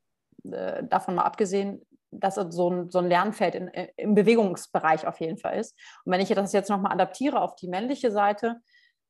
äh, 0.44 0.84
davon 0.84 1.14
mal 1.14 1.24
abgesehen, 1.24 1.84
dass 2.10 2.36
es 2.36 2.54
so 2.54 2.70
ein, 2.70 2.90
so 2.90 2.98
ein 2.98 3.08
Lernfeld 3.08 3.54
in, 3.54 3.68
im 3.68 4.14
Bewegungsbereich 4.14 5.06
auf 5.06 5.20
jeden 5.20 5.38
Fall 5.38 5.58
ist. 5.58 5.78
Und 6.04 6.12
wenn 6.12 6.20
ich 6.20 6.28
das 6.28 6.52
jetzt 6.52 6.68
nochmal 6.68 6.92
adaptiere 6.92 7.40
auf 7.40 7.56
die 7.56 7.68
männliche 7.68 8.10
Seite, 8.10 8.60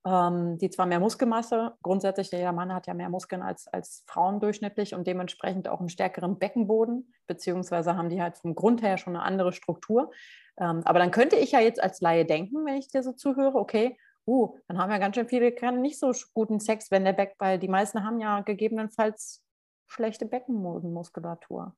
ähm, 0.05 0.59
die 0.59 0.71
zwar 0.71 0.87
mehr 0.87 1.01
Muskelmasse, 1.01 1.75
grundsätzlich 1.83 2.31
der 2.31 2.53
Mann 2.53 2.75
hat 2.75 2.87
ja 2.87 2.95
mehr 2.95 3.09
Muskeln 3.09 3.43
als, 3.43 3.69
als 3.69 4.05
Frauen 4.07 4.41
durchschnittlich 4.41 4.95
und 4.95 5.07
dementsprechend 5.07 5.69
auch 5.69 5.81
einen 5.81 5.89
stärkeren 5.89 6.39
Beckenboden, 6.39 7.13
beziehungsweise 7.27 7.97
haben 7.97 8.09
die 8.09 8.21
halt 8.21 8.37
vom 8.37 8.55
Grund 8.55 8.83
her 8.83 8.99
schon 8.99 9.15
eine 9.15 9.25
andere 9.25 9.53
Struktur. 9.53 10.11
Ähm, 10.59 10.83
aber 10.85 10.99
dann 10.99 11.13
könnte 11.13 11.37
ich 11.37 11.53
ja 11.53 11.61
jetzt 11.61 11.83
als 11.83 12.01
Laie 12.01 12.25
denken, 12.25 12.65
wenn 12.67 12.75
ich 12.75 12.89
dir 12.89 13.03
so 13.03 13.13
zuhöre, 13.13 13.59
okay, 13.59 13.97
uh, 14.27 14.57
dann 14.69 14.79
haben 14.79 14.91
ja 14.91 14.99
ganz 14.99 15.17
schön 15.17 15.29
viele 15.29 15.53
keine 15.53 15.79
nicht 15.79 15.99
so 15.99 16.13
guten 16.35 16.61
Sex, 16.61 16.91
wenn 16.91 17.05
der 17.05 17.13
Beck, 17.13 17.35
weil 17.39 17.59
die 17.59 17.69
meisten 17.69 18.05
haben 18.05 18.21
ja 18.21 18.41
gegebenenfalls 18.41 19.43
schlechte 19.87 20.27
Beckenbodenmuskulatur. 20.27 21.75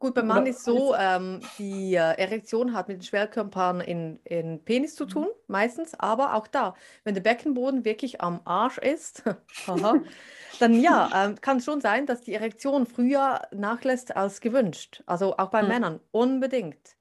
Gut, 0.00 0.14
beim 0.14 0.28
Mann 0.28 0.46
ist 0.46 0.64
so, 0.64 0.94
ähm, 0.94 1.40
die 1.58 1.94
äh, 1.94 1.98
Erektion 1.98 2.72
hat 2.72 2.88
mit 2.88 2.96
den 2.96 3.02
Schwerkörpern 3.02 3.82
in, 3.82 4.18
in 4.24 4.64
Penis 4.64 4.94
zu 4.94 5.04
mhm. 5.04 5.08
tun, 5.10 5.26
meistens, 5.46 5.92
aber 5.94 6.34
auch 6.34 6.46
da, 6.46 6.74
wenn 7.04 7.12
der 7.12 7.20
Beckenboden 7.20 7.84
wirklich 7.84 8.22
am 8.22 8.40
Arsch 8.46 8.78
ist, 8.78 9.22
dann 10.58 10.80
ja, 10.80 11.10
ähm, 11.26 11.38
kann 11.42 11.58
es 11.58 11.66
schon 11.66 11.82
sein, 11.82 12.06
dass 12.06 12.22
die 12.22 12.32
Erektion 12.32 12.86
früher 12.86 13.42
nachlässt 13.52 14.16
als 14.16 14.40
gewünscht. 14.40 15.02
Also 15.04 15.36
auch 15.36 15.50
bei 15.50 15.60
mhm. 15.60 15.68
Männern, 15.68 16.00
unbedingt. 16.12 16.96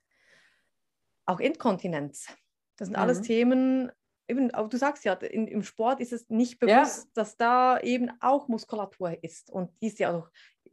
Auch 1.25 1.39
Inkontinenz. 1.39 2.27
Das 2.75 2.89
sind 2.89 2.97
mhm. 2.97 3.01
alles 3.01 3.21
Themen, 3.21 3.93
eben, 4.29 4.49
du 4.49 4.77
sagst 4.77 5.05
ja, 5.05 5.13
in, 5.13 5.47
im 5.47 5.63
Sport 5.63 5.99
ist 5.99 6.13
es 6.13 6.29
nicht 6.29 6.59
bewusst, 6.59 7.05
ja. 7.05 7.11
dass 7.15 7.35
da 7.37 7.79
eben 7.79 8.11
auch 8.19 8.47
Muskulatur 8.47 9.23
ist. 9.23 9.49
Und 9.49 9.71
die 9.81 9.87
ist 9.87 9.99
ja 9.99 10.13
auch, 10.13 10.29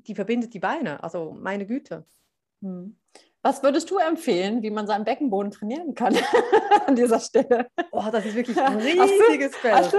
die 0.07 0.15
verbindet 0.15 0.55
die 0.55 0.61
Beine. 0.61 1.03
Also 1.03 1.37
meine 1.39 1.67
Güte. 1.67 2.05
Hm. 2.63 2.97
Was 3.47 3.63
würdest 3.63 3.89
du 3.93 3.99
empfehlen, 3.99 4.61
wie 4.63 4.71
man 4.71 4.89
seinen 4.89 5.05
Beckenboden 5.05 5.53
trainieren 5.53 5.95
kann 5.95 6.17
an 6.87 6.97
dieser 6.97 7.21
Stelle? 7.21 7.69
Oh, 7.93 8.03
das 8.11 8.27
ist 8.27 8.35
wirklich 8.35 8.61
ein 8.61 8.79
riesiges 8.79 9.55
Feld. 9.55 9.95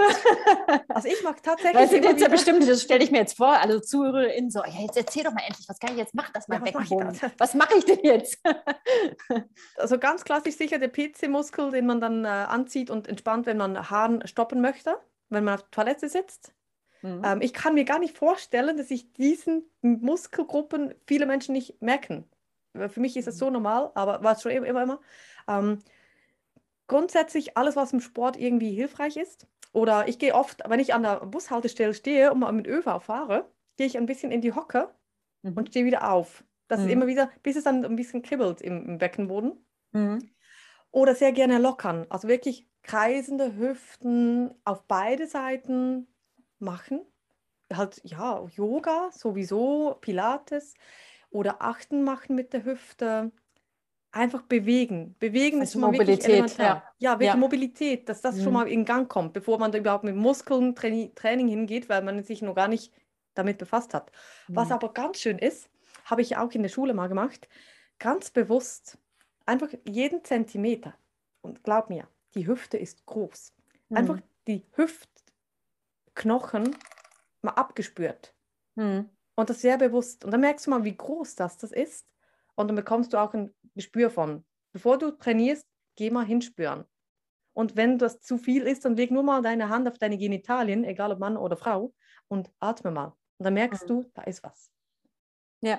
Also 0.86 1.08
ich 1.08 1.22
mag 1.22 1.42
tatsächlich. 1.42 1.74
Weißt 1.80 1.92
du, 1.92 1.96
jetzt 1.96 2.20
ja 2.20 2.28
bestimmt, 2.28 2.68
das 2.68 2.82
stelle 2.82 3.02
ich 3.02 3.10
mir 3.10 3.20
jetzt 3.20 3.38
vor, 3.38 3.58
alle 3.58 3.80
ZuhörerInnen 3.80 4.50
so, 4.50 4.58
ja, 4.58 4.82
jetzt 4.82 4.98
erzähl 4.98 5.24
doch 5.24 5.32
mal 5.32 5.44
endlich, 5.46 5.66
was 5.66 5.78
kann 5.78 5.92
ich 5.92 5.96
jetzt 5.96 6.14
machen, 6.14 6.30
das 6.34 6.46
mein 6.48 6.58
ja, 6.58 6.72
Beckenboden. 6.72 7.18
Mach 7.22 7.30
was 7.38 7.54
mache 7.54 7.78
ich 7.78 7.86
denn 7.86 8.00
jetzt? 8.02 8.38
also 9.78 9.98
ganz 9.98 10.24
klassisch 10.24 10.56
sicher 10.56 10.78
der 10.78 10.88
PC-Muskel, 10.88 11.70
den 11.70 11.86
man 11.86 12.02
dann 12.02 12.26
äh, 12.26 12.28
anzieht 12.28 12.90
und 12.90 13.08
entspannt, 13.08 13.46
wenn 13.46 13.56
man 13.56 13.88
Haaren 13.88 14.26
stoppen 14.26 14.60
möchte, 14.60 14.94
wenn 15.30 15.44
man 15.44 15.54
auf 15.54 15.62
der 15.62 15.70
Toilette 15.70 16.10
sitzt. 16.10 16.52
Mhm. 17.02 17.22
Ähm, 17.24 17.40
ich 17.40 17.52
kann 17.52 17.74
mir 17.74 17.84
gar 17.84 17.98
nicht 17.98 18.16
vorstellen, 18.16 18.76
dass 18.76 18.88
sich 18.88 19.12
diesen 19.12 19.64
Muskelgruppen 19.82 20.94
viele 21.06 21.26
Menschen 21.26 21.52
nicht 21.52 21.80
merken. 21.80 22.24
Für 22.74 23.00
mich 23.00 23.16
ist 23.16 23.28
es 23.28 23.38
so 23.38 23.50
normal, 23.50 23.90
aber 23.94 24.22
war 24.22 24.32
es 24.32 24.42
schon 24.42 24.52
immer, 24.52 24.66
immer. 24.66 24.82
immer. 24.82 25.00
Ähm, 25.48 25.78
grundsätzlich 26.86 27.56
alles, 27.56 27.76
was 27.76 27.92
im 27.92 28.00
Sport 28.00 28.36
irgendwie 28.36 28.72
hilfreich 28.72 29.16
ist. 29.16 29.46
Oder 29.72 30.08
ich 30.08 30.18
gehe 30.18 30.34
oft, 30.34 30.62
wenn 30.68 30.80
ich 30.80 30.94
an 30.94 31.02
der 31.02 31.26
Bushaltestelle 31.26 31.94
stehe 31.94 32.32
und 32.32 32.40
mal 32.40 32.52
mit 32.52 32.66
ÖV 32.66 33.00
fahre, 33.00 33.50
gehe 33.76 33.86
ich 33.86 33.96
ein 33.96 34.06
bisschen 34.06 34.32
in 34.32 34.40
die 34.40 34.54
Hocke 34.54 34.92
mhm. 35.42 35.52
und 35.52 35.68
stehe 35.68 35.84
wieder 35.84 36.10
auf. 36.10 36.44
Das 36.68 36.80
mhm. 36.80 36.86
ist 36.86 36.92
immer 36.92 37.06
wieder, 37.06 37.30
bis 37.42 37.56
es 37.56 37.64
dann 37.64 37.84
ein 37.84 37.96
bisschen 37.96 38.22
kribbelt 38.22 38.60
im, 38.60 38.86
im 38.86 38.98
Beckenboden. 38.98 39.64
Mhm. 39.92 40.30
Oder 40.90 41.14
sehr 41.14 41.32
gerne 41.32 41.58
lockern. 41.58 42.06
Also 42.08 42.28
wirklich 42.28 42.66
kreisende 42.82 43.56
Hüften 43.56 44.50
auf 44.64 44.84
beide 44.86 45.26
Seiten 45.26 46.06
machen. 46.60 47.00
Halt, 47.72 48.00
ja, 48.04 48.46
Yoga 48.54 49.10
sowieso, 49.12 49.96
Pilates 50.00 50.74
oder 51.30 51.62
Achten 51.62 52.04
machen 52.04 52.34
mit 52.34 52.52
der 52.52 52.64
Hüfte. 52.64 53.30
Einfach 54.10 54.42
bewegen. 54.42 55.14
Bewegen 55.18 55.60
also 55.60 55.64
ist 55.64 55.72
schon 55.72 55.92
Mobilität, 55.92 56.56
ja. 56.56 56.82
ja, 56.98 57.12
wirklich 57.12 57.28
ja. 57.28 57.36
Mobilität, 57.36 58.08
dass 58.08 58.22
das 58.22 58.36
mhm. 58.36 58.42
schon 58.42 58.52
mal 58.54 58.68
in 58.68 58.86
Gang 58.86 59.06
kommt, 59.06 59.34
bevor 59.34 59.58
man 59.58 59.70
da 59.70 59.78
überhaupt 59.78 60.04
mit 60.04 60.16
Muskeln 60.16 60.74
Training 60.74 61.48
hingeht, 61.48 61.90
weil 61.90 62.02
man 62.02 62.22
sich 62.24 62.40
noch 62.40 62.54
gar 62.54 62.68
nicht 62.68 62.90
damit 63.34 63.58
befasst 63.58 63.92
hat. 63.92 64.10
Mhm. 64.48 64.56
Was 64.56 64.70
aber 64.70 64.94
ganz 64.94 65.20
schön 65.20 65.38
ist, 65.38 65.68
habe 66.06 66.22
ich 66.22 66.38
auch 66.38 66.50
in 66.52 66.62
der 66.62 66.70
Schule 66.70 66.94
mal 66.94 67.08
gemacht, 67.08 67.48
ganz 67.98 68.30
bewusst 68.30 68.98
einfach 69.44 69.68
jeden 69.86 70.24
Zentimeter. 70.24 70.94
Und 71.42 71.62
glaub 71.62 71.90
mir, 71.90 72.08
die 72.34 72.46
Hüfte 72.46 72.78
ist 72.78 73.04
groß. 73.06 73.52
Mhm. 73.88 73.96
Einfach 73.96 74.18
die 74.46 74.64
Hüftknochen 76.18 76.76
mal 77.42 77.52
abgespürt. 77.52 78.34
Mhm. 78.74 79.08
Und 79.36 79.50
das 79.50 79.60
sehr 79.60 79.78
bewusst. 79.78 80.24
Und 80.24 80.32
dann 80.32 80.40
merkst 80.40 80.66
du 80.66 80.70
mal, 80.70 80.84
wie 80.84 80.96
groß 80.96 81.36
das, 81.36 81.56
das 81.58 81.70
ist. 81.70 82.06
Und 82.56 82.68
dann 82.68 82.76
bekommst 82.76 83.12
du 83.12 83.18
auch 83.18 83.34
ein 83.34 83.54
Gespür 83.74 84.10
von. 84.10 84.44
Bevor 84.72 84.98
du 84.98 85.12
trainierst, 85.12 85.64
geh 85.96 86.10
mal 86.10 86.26
hinspüren. 86.26 86.84
Und 87.54 87.76
wenn 87.76 87.98
das 87.98 88.20
zu 88.20 88.36
viel 88.36 88.66
ist, 88.66 88.84
dann 88.84 88.96
leg 88.96 89.10
nur 89.10 89.22
mal 89.22 89.42
deine 89.42 89.68
Hand 89.68 89.88
auf 89.88 89.98
deine 89.98 90.18
Genitalien, 90.18 90.84
egal 90.84 91.12
ob 91.12 91.18
Mann 91.20 91.36
oder 91.36 91.56
Frau, 91.56 91.94
und 92.28 92.50
atme 92.58 92.90
mal. 92.90 93.16
Und 93.38 93.44
dann 93.44 93.54
merkst 93.54 93.84
mhm. 93.84 93.88
du, 93.88 94.10
da 94.14 94.22
ist 94.22 94.42
was. 94.42 94.70
Ja. 95.60 95.78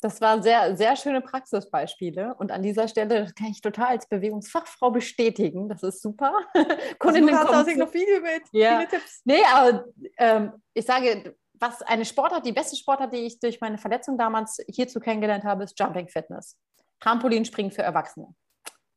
Das 0.00 0.20
war 0.20 0.40
sehr, 0.42 0.76
sehr 0.76 0.94
schöne 0.94 1.20
Praxisbeispiele. 1.20 2.34
Und 2.38 2.52
an 2.52 2.62
dieser 2.62 2.86
Stelle 2.86 3.32
kann 3.36 3.48
ich 3.48 3.60
total 3.60 3.88
als 3.88 4.08
Bewegungsfachfrau 4.08 4.92
bestätigen. 4.92 5.68
Das 5.68 5.82
ist 5.82 6.00
super. 6.00 6.32
Kundinnen 7.00 7.34
also, 7.34 7.48
du 7.48 7.54
hast 7.54 7.76
noch 7.76 7.90
viele, 7.90 8.20
mit, 8.20 8.42
ja. 8.52 8.78
viele 8.78 8.88
Tipps. 8.88 9.22
Nee, 9.24 9.42
aber 9.52 9.86
ähm, 10.18 10.52
ich 10.72 10.86
sage, 10.86 11.34
was 11.54 11.82
eine 11.82 12.04
Sportart, 12.04 12.46
die 12.46 12.52
beste 12.52 12.76
Sportart, 12.76 13.12
die 13.12 13.26
ich 13.26 13.40
durch 13.40 13.60
meine 13.60 13.78
Verletzung 13.78 14.16
damals 14.16 14.58
hierzu 14.68 15.00
kennengelernt 15.00 15.42
habe, 15.42 15.64
ist 15.64 15.78
Jumping 15.78 16.08
Fitness. 16.08 16.56
Trampolinspringen 17.00 17.72
für 17.72 17.82
Erwachsene. 17.82 18.28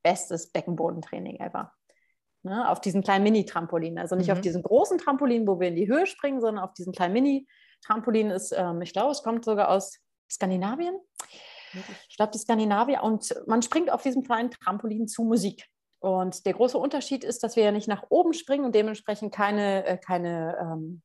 Bestes 0.03 0.51
Beckenbodentraining 0.51 1.37
ever. 1.39 1.71
Ne, 2.43 2.67
auf 2.69 2.81
diesen 2.81 3.03
kleinen 3.03 3.23
Mini-Trampolin. 3.23 3.99
Also 3.99 4.15
nicht 4.15 4.27
mhm. 4.27 4.33
auf 4.33 4.41
diesen 4.41 4.63
großen 4.63 4.97
Trampolin, 4.97 5.47
wo 5.47 5.59
wir 5.59 5.67
in 5.67 5.75
die 5.75 5.87
Höhe 5.87 6.07
springen, 6.07 6.41
sondern 6.41 6.63
auf 6.63 6.73
diesen 6.73 6.91
kleinen 6.93 7.13
Mini-Trampolin 7.13 8.31
ist, 8.31 8.51
ähm, 8.51 8.81
ich 8.81 8.93
glaube, 8.93 9.11
es 9.11 9.21
kommt 9.21 9.45
sogar 9.45 9.69
aus 9.69 9.99
Skandinavien. 10.31 10.95
Ich 12.09 12.17
glaube, 12.17 12.31
die 12.31 12.39
Skandinavier. 12.39 13.03
Und 13.03 13.33
man 13.47 13.61
springt 13.61 13.91
auf 13.91 14.03
diesem 14.03 14.23
kleinen 14.23 14.51
Trampolin 14.51 15.07
zu 15.07 15.23
Musik. 15.23 15.67
Und 15.99 16.45
der 16.45 16.53
große 16.53 16.77
Unterschied 16.77 17.23
ist, 17.23 17.43
dass 17.43 17.55
wir 17.55 17.63
ja 17.63 17.71
nicht 17.71 17.87
nach 17.87 18.05
oben 18.09 18.33
springen 18.33 18.65
und 18.65 18.73
dementsprechend 18.73 19.33
keine, 19.33 19.85
äh, 19.85 19.97
keine 19.97 20.57
ähm, 20.59 21.01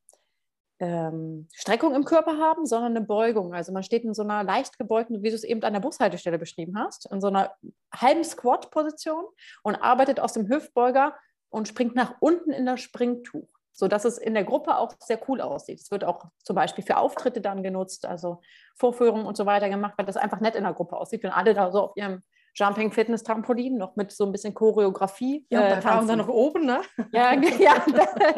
ähm, 0.79 1.49
Streckung 1.53 1.95
im 1.95 2.05
Körper 2.05 2.39
haben, 2.39 2.67
sondern 2.67 2.97
eine 2.97 3.05
Beugung. 3.05 3.55
Also 3.55 3.73
man 3.73 3.83
steht 3.83 4.05
in 4.05 4.15
so 4.15 4.23
einer 4.23 4.43
leicht 4.43 4.79
gebeugten, 4.79 5.23
wie 5.23 5.31
du 5.31 5.35
es 5.35 5.45
eben 5.45 5.63
an 5.63 5.75
der 5.75 5.81
Bushaltestelle 5.81 6.39
beschrieben 6.39 6.79
hast, 6.79 7.11
in 7.11 7.21
so 7.21 7.29
einer 7.29 7.55
halben 7.95 8.25
Squat-Position 8.25 9.25
und 9.63 9.77
arbeitet 9.77 10.19
aus 10.19 10.33
dem 10.33 10.49
Hüftbeuger 10.49 11.15
und 11.51 11.69
springt 11.69 11.95
nach 11.95 12.15
unten 12.21 12.51
in 12.51 12.67
das 12.67 12.81
Springtuch, 12.81 13.49
sodass 13.77 14.05
es 14.05 14.19
in 14.19 14.35
der 14.35 14.45
Gruppe 14.45 14.77
auch 14.77 14.95
sehr 14.99 15.21
cool 15.29 15.41
aussieht. 15.41 15.81
Es 15.81 15.91
wird 15.91 16.03
auch 16.03 16.25
zum 16.43 16.57
Beispiel 16.57 16.83
für 16.83 16.97
Auftritte 16.97 17.41
dann 17.41 17.63
genutzt, 17.63 18.07
also 18.07 18.41
Vorführungen 18.75 19.27
und 19.27 19.37
so 19.37 19.47
weiter 19.47 19.69
gemacht, 19.69 19.95
weil 19.97 20.07
das 20.07 20.17
einfach 20.17 20.41
nett 20.41 20.57
in 20.57 20.65
der 20.65 20.73
Gruppe 20.73 20.97
aussieht, 20.97 21.23
wenn 21.23 21.31
alle 21.31 21.55
da 21.55 21.71
so 21.71 21.83
auf 21.83 21.93
ihrem 21.97 22.23
Jumping 22.57 22.91
Fitness 22.91 23.23
Trampolin, 23.23 23.77
noch 23.77 23.97
mit 23.97 24.11
so 24.11 24.25
ein 24.25 24.33
bisschen 24.33 24.55
Choreografie. 24.55 25.47
Ja, 25.51 25.69
äh, 25.69 25.83
Frauen 25.83 26.09
dann 26.09 26.19
noch 26.19 26.29
oben, 26.29 26.65
ne? 26.65 26.81
Ja, 27.13 27.35
ja 27.59 27.85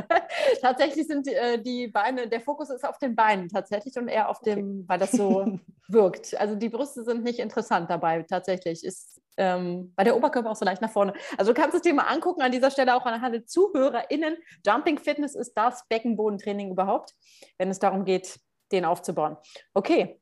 tatsächlich 0.61 1.07
sind 1.07 1.29
äh, 1.29 1.62
die 1.62 1.87
Beine, 1.87 2.29
der 2.29 2.40
Fokus 2.40 2.68
ist 2.70 2.85
auf 2.85 2.98
den 2.98 3.14
Beinen 3.14 3.48
tatsächlich 3.48 3.96
und 3.96 4.09
eher 4.09 4.29
auf 4.29 4.40
dem, 4.40 4.59
okay. 4.59 4.85
weil 4.88 4.98
das 4.98 5.12
so 5.12 5.59
wirkt. 5.88 6.37
Also 6.38 6.57
die 6.57 6.68
Brüste 6.68 7.05
sind 7.05 7.22
nicht 7.22 7.38
interessant 7.38 7.88
dabei, 7.90 8.24
tatsächlich. 8.24 8.85
Ist, 8.85 9.17
ähm, 9.38 9.92
weil 9.96 10.05
der 10.05 10.16
Oberkörper 10.16 10.51
auch 10.51 10.57
so 10.57 10.64
leicht 10.64 10.83
nach 10.83 10.90
vorne. 10.90 11.14
Also 11.38 11.53
du 11.53 11.61
kannst 11.61 11.85
dir 11.85 11.94
mal 11.94 12.03
angucken, 12.03 12.42
an 12.42 12.53
dieser 12.53 12.70
Stelle 12.70 12.94
auch 12.94 13.07
an 13.07 13.33
der 13.33 13.46
ZuhörerInnen. 13.46 14.37
Jumping 14.66 14.98
Fitness 14.98 15.35
ist 15.35 15.55
das 15.55 15.87
Beckenbodentraining 15.88 16.70
überhaupt, 16.70 17.14
wenn 17.57 17.70
es 17.70 17.79
darum 17.79 18.05
geht, 18.05 18.38
den 18.72 18.85
aufzubauen. 18.85 19.37
Okay, 19.74 20.20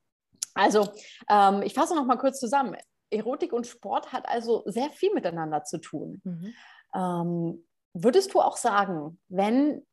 also 0.55 0.89
ähm, 1.29 1.63
ich 1.63 1.75
fasse 1.75 1.95
noch 1.95 2.07
mal 2.07 2.19
kurz 2.19 2.39
zusammen. 2.39 2.77
Erotik 3.11 3.53
und 3.53 3.67
Sport 3.67 4.13
hat 4.13 4.29
also 4.29 4.63
sehr 4.67 4.91
viel 4.91 5.13
miteinander 5.15 5.65
zu 5.65 5.79
tun. 5.79 6.21
Mhm. 6.25 6.55
Ähm, 6.95 7.67
würdest 7.93 8.35
du 8.35 8.41
auch 8.41 8.57
sagen, 8.57 9.19
wenn, 9.29 9.87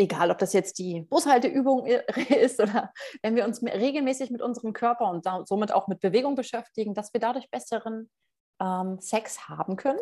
egal 0.00 0.30
ob 0.30 0.38
das 0.38 0.52
jetzt 0.52 0.78
die 0.78 1.02
Bushalteübung 1.02 1.86
ist 2.28 2.60
oder 2.60 2.92
wenn 3.22 3.36
wir 3.36 3.44
uns 3.44 3.62
regelmäßig 3.62 4.30
mit 4.30 4.42
unserem 4.42 4.72
Körper 4.72 5.10
und 5.10 5.26
somit 5.46 5.72
auch 5.72 5.88
mit 5.88 6.00
Bewegung 6.00 6.34
beschäftigen, 6.34 6.94
dass 6.94 7.12
wir 7.12 7.20
dadurch 7.20 7.50
besseren 7.50 8.10
ähm, 8.60 8.98
Sex 9.00 9.48
haben 9.48 9.76
können? 9.76 10.00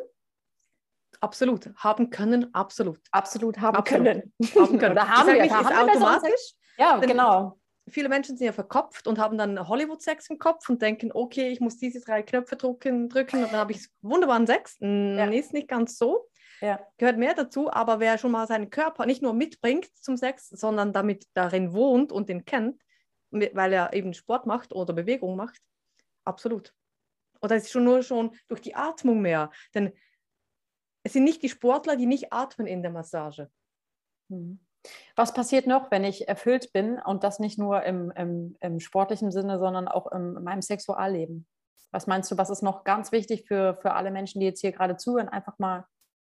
Absolut, 1.20 1.70
haben 1.76 2.11
können, 2.11 2.54
absolut. 2.54 3.00
Absolut 3.11 3.58
haben 3.58 3.76
absolut. 3.76 4.06
können. 4.06 4.34
Haben 4.54 4.78
können. 4.78 4.94
da 4.94 5.08
haben 5.08 5.26
wir, 5.28 5.48
da 5.48 5.54
haben 5.54 5.68
wir 5.68 5.92
automatisch. 5.94 6.54
Ja, 6.78 6.98
genau 6.98 7.58
viele 7.90 8.08
Menschen 8.08 8.37
sind 8.37 8.46
ja 8.46 8.52
verkopft 8.52 9.06
und 9.06 9.18
haben 9.18 9.38
dann 9.38 9.68
Hollywood-Sex 9.68 10.30
im 10.30 10.38
Kopf 10.38 10.68
und 10.68 10.82
denken, 10.82 11.11
okay, 11.12 11.48
ich 11.48 11.61
muss 11.61 11.78
diese 11.78 12.00
drei 12.00 12.22
Knöpfe 12.22 12.56
drücken, 12.56 13.08
drücken 13.08 13.42
und 13.44 13.52
dann 13.52 13.61
habe 13.61 13.72
ich 13.72 13.88
wunderbaren 14.02 14.46
Sex. 14.46 14.76
Ja. 14.80 15.30
Ist 15.30 15.52
nicht 15.52 15.68
ganz 15.68 15.98
so. 15.98 16.28
Ja. 16.60 16.80
Gehört 16.96 17.18
mehr 17.18 17.34
dazu, 17.34 17.70
aber 17.72 18.00
wer 18.00 18.18
schon 18.18 18.32
mal 18.32 18.46
seinen 18.46 18.70
Körper 18.70 19.06
nicht 19.06 19.22
nur 19.22 19.32
mitbringt 19.32 19.86
zum 19.96 20.16
Sex, 20.16 20.48
sondern 20.48 20.92
damit 20.92 21.26
darin 21.34 21.72
wohnt 21.72 22.12
und 22.12 22.28
den 22.28 22.44
kennt, 22.44 22.80
weil 23.30 23.72
er 23.72 23.92
eben 23.92 24.14
Sport 24.14 24.46
macht 24.46 24.72
oder 24.72 24.92
Bewegung 24.92 25.36
macht, 25.36 25.60
absolut. 26.24 26.74
Oder 27.40 27.56
es 27.56 27.64
ist 27.64 27.72
schon 27.72 27.84
nur 27.84 28.02
schon 28.02 28.36
durch 28.48 28.60
die 28.60 28.74
Atmung 28.74 29.20
mehr. 29.20 29.50
Denn 29.74 29.92
es 31.04 31.12
sind 31.12 31.24
nicht 31.24 31.42
die 31.42 31.48
Sportler, 31.48 31.96
die 31.96 32.06
nicht 32.06 32.32
atmen 32.32 32.66
in 32.66 32.82
der 32.82 32.90
Massage. 32.90 33.50
Mhm. 34.28 34.60
Was 35.16 35.34
passiert 35.34 35.66
noch, 35.66 35.90
wenn 35.90 36.04
ich 36.04 36.28
erfüllt 36.28 36.72
bin 36.72 37.00
und 37.00 37.24
das 37.24 37.38
nicht 37.38 37.58
nur 37.58 37.82
im, 37.82 38.10
im, 38.12 38.56
im 38.60 38.80
sportlichen 38.80 39.30
Sinne, 39.30 39.58
sondern 39.58 39.88
auch 39.88 40.10
im, 40.10 40.36
in 40.36 40.44
meinem 40.44 40.62
Sexualleben? 40.62 41.46
Was 41.90 42.06
meinst 42.06 42.30
du, 42.30 42.38
was 42.38 42.50
ist 42.50 42.62
noch 42.62 42.84
ganz 42.84 43.12
wichtig 43.12 43.46
für, 43.46 43.74
für 43.74 43.92
alle 43.92 44.10
Menschen, 44.10 44.40
die 44.40 44.46
jetzt 44.46 44.60
hier 44.60 44.72
gerade 44.72 44.96
zuhören, 44.96 45.28
einfach 45.28 45.58
mal 45.58 45.86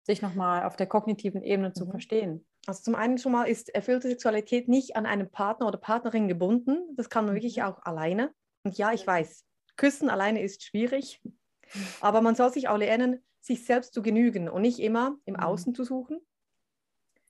sich 0.04 0.22
nochmal 0.22 0.64
auf 0.64 0.76
der 0.76 0.86
kognitiven 0.86 1.42
Ebene 1.42 1.72
zu 1.72 1.86
mhm. 1.86 1.90
verstehen? 1.90 2.46
Also 2.66 2.82
zum 2.82 2.94
einen 2.94 3.18
schon 3.18 3.32
mal 3.32 3.44
ist 3.44 3.74
erfüllte 3.74 4.08
Sexualität 4.08 4.68
nicht 4.68 4.96
an 4.96 5.06
einen 5.06 5.30
Partner 5.30 5.66
oder 5.66 5.78
Partnerin 5.78 6.28
gebunden. 6.28 6.78
Das 6.96 7.10
kann 7.10 7.26
man 7.26 7.34
wirklich 7.34 7.58
mhm. 7.58 7.64
auch 7.64 7.82
alleine. 7.82 8.32
Und 8.64 8.78
ja, 8.78 8.92
ich 8.92 9.06
weiß, 9.06 9.44
küssen 9.76 10.08
alleine 10.08 10.42
ist 10.42 10.62
schwierig, 10.62 11.20
aber 12.00 12.20
man 12.20 12.34
soll 12.34 12.52
sich 12.52 12.68
auch 12.68 12.78
lernen, 12.78 13.22
sich 13.40 13.64
selbst 13.64 13.92
zu 13.92 14.00
genügen 14.00 14.48
und 14.48 14.62
nicht 14.62 14.78
immer 14.78 15.16
im 15.26 15.34
mhm. 15.34 15.40
Außen 15.40 15.74
zu 15.74 15.84
suchen, 15.84 16.20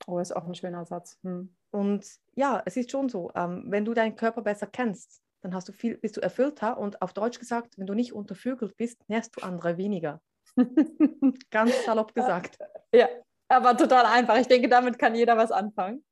Oh, 0.06 0.18
ist 0.18 0.34
auch 0.34 0.46
ein 0.46 0.54
schöner 0.54 0.84
Satz. 0.84 1.18
Hm. 1.22 1.54
Und 1.70 2.06
ja, 2.34 2.62
es 2.66 2.76
ist 2.76 2.90
schon 2.90 3.08
so, 3.08 3.30
ähm, 3.34 3.64
wenn 3.68 3.84
du 3.84 3.94
deinen 3.94 4.16
Körper 4.16 4.42
besser 4.42 4.66
kennst, 4.66 5.22
dann 5.40 5.54
hast 5.54 5.68
du 5.68 5.72
viel, 5.72 5.98
bist 5.98 6.16
du 6.16 6.20
erfüllter 6.20 6.78
und 6.78 7.02
auf 7.02 7.12
Deutsch 7.12 7.38
gesagt, 7.38 7.78
wenn 7.78 7.86
du 7.86 7.94
nicht 7.94 8.12
untervögelt 8.12 8.76
bist, 8.76 9.08
nährst 9.08 9.36
du 9.36 9.42
andere 9.42 9.76
weniger. 9.76 10.20
Ganz 11.50 11.84
salopp 11.84 12.14
gesagt. 12.14 12.58
Ja, 12.92 13.08
aber 13.48 13.76
total 13.76 14.06
einfach. 14.06 14.36
Ich 14.36 14.48
denke, 14.48 14.68
damit 14.68 14.98
kann 14.98 15.14
jeder 15.14 15.36
was 15.36 15.52
anfangen. 15.52 16.04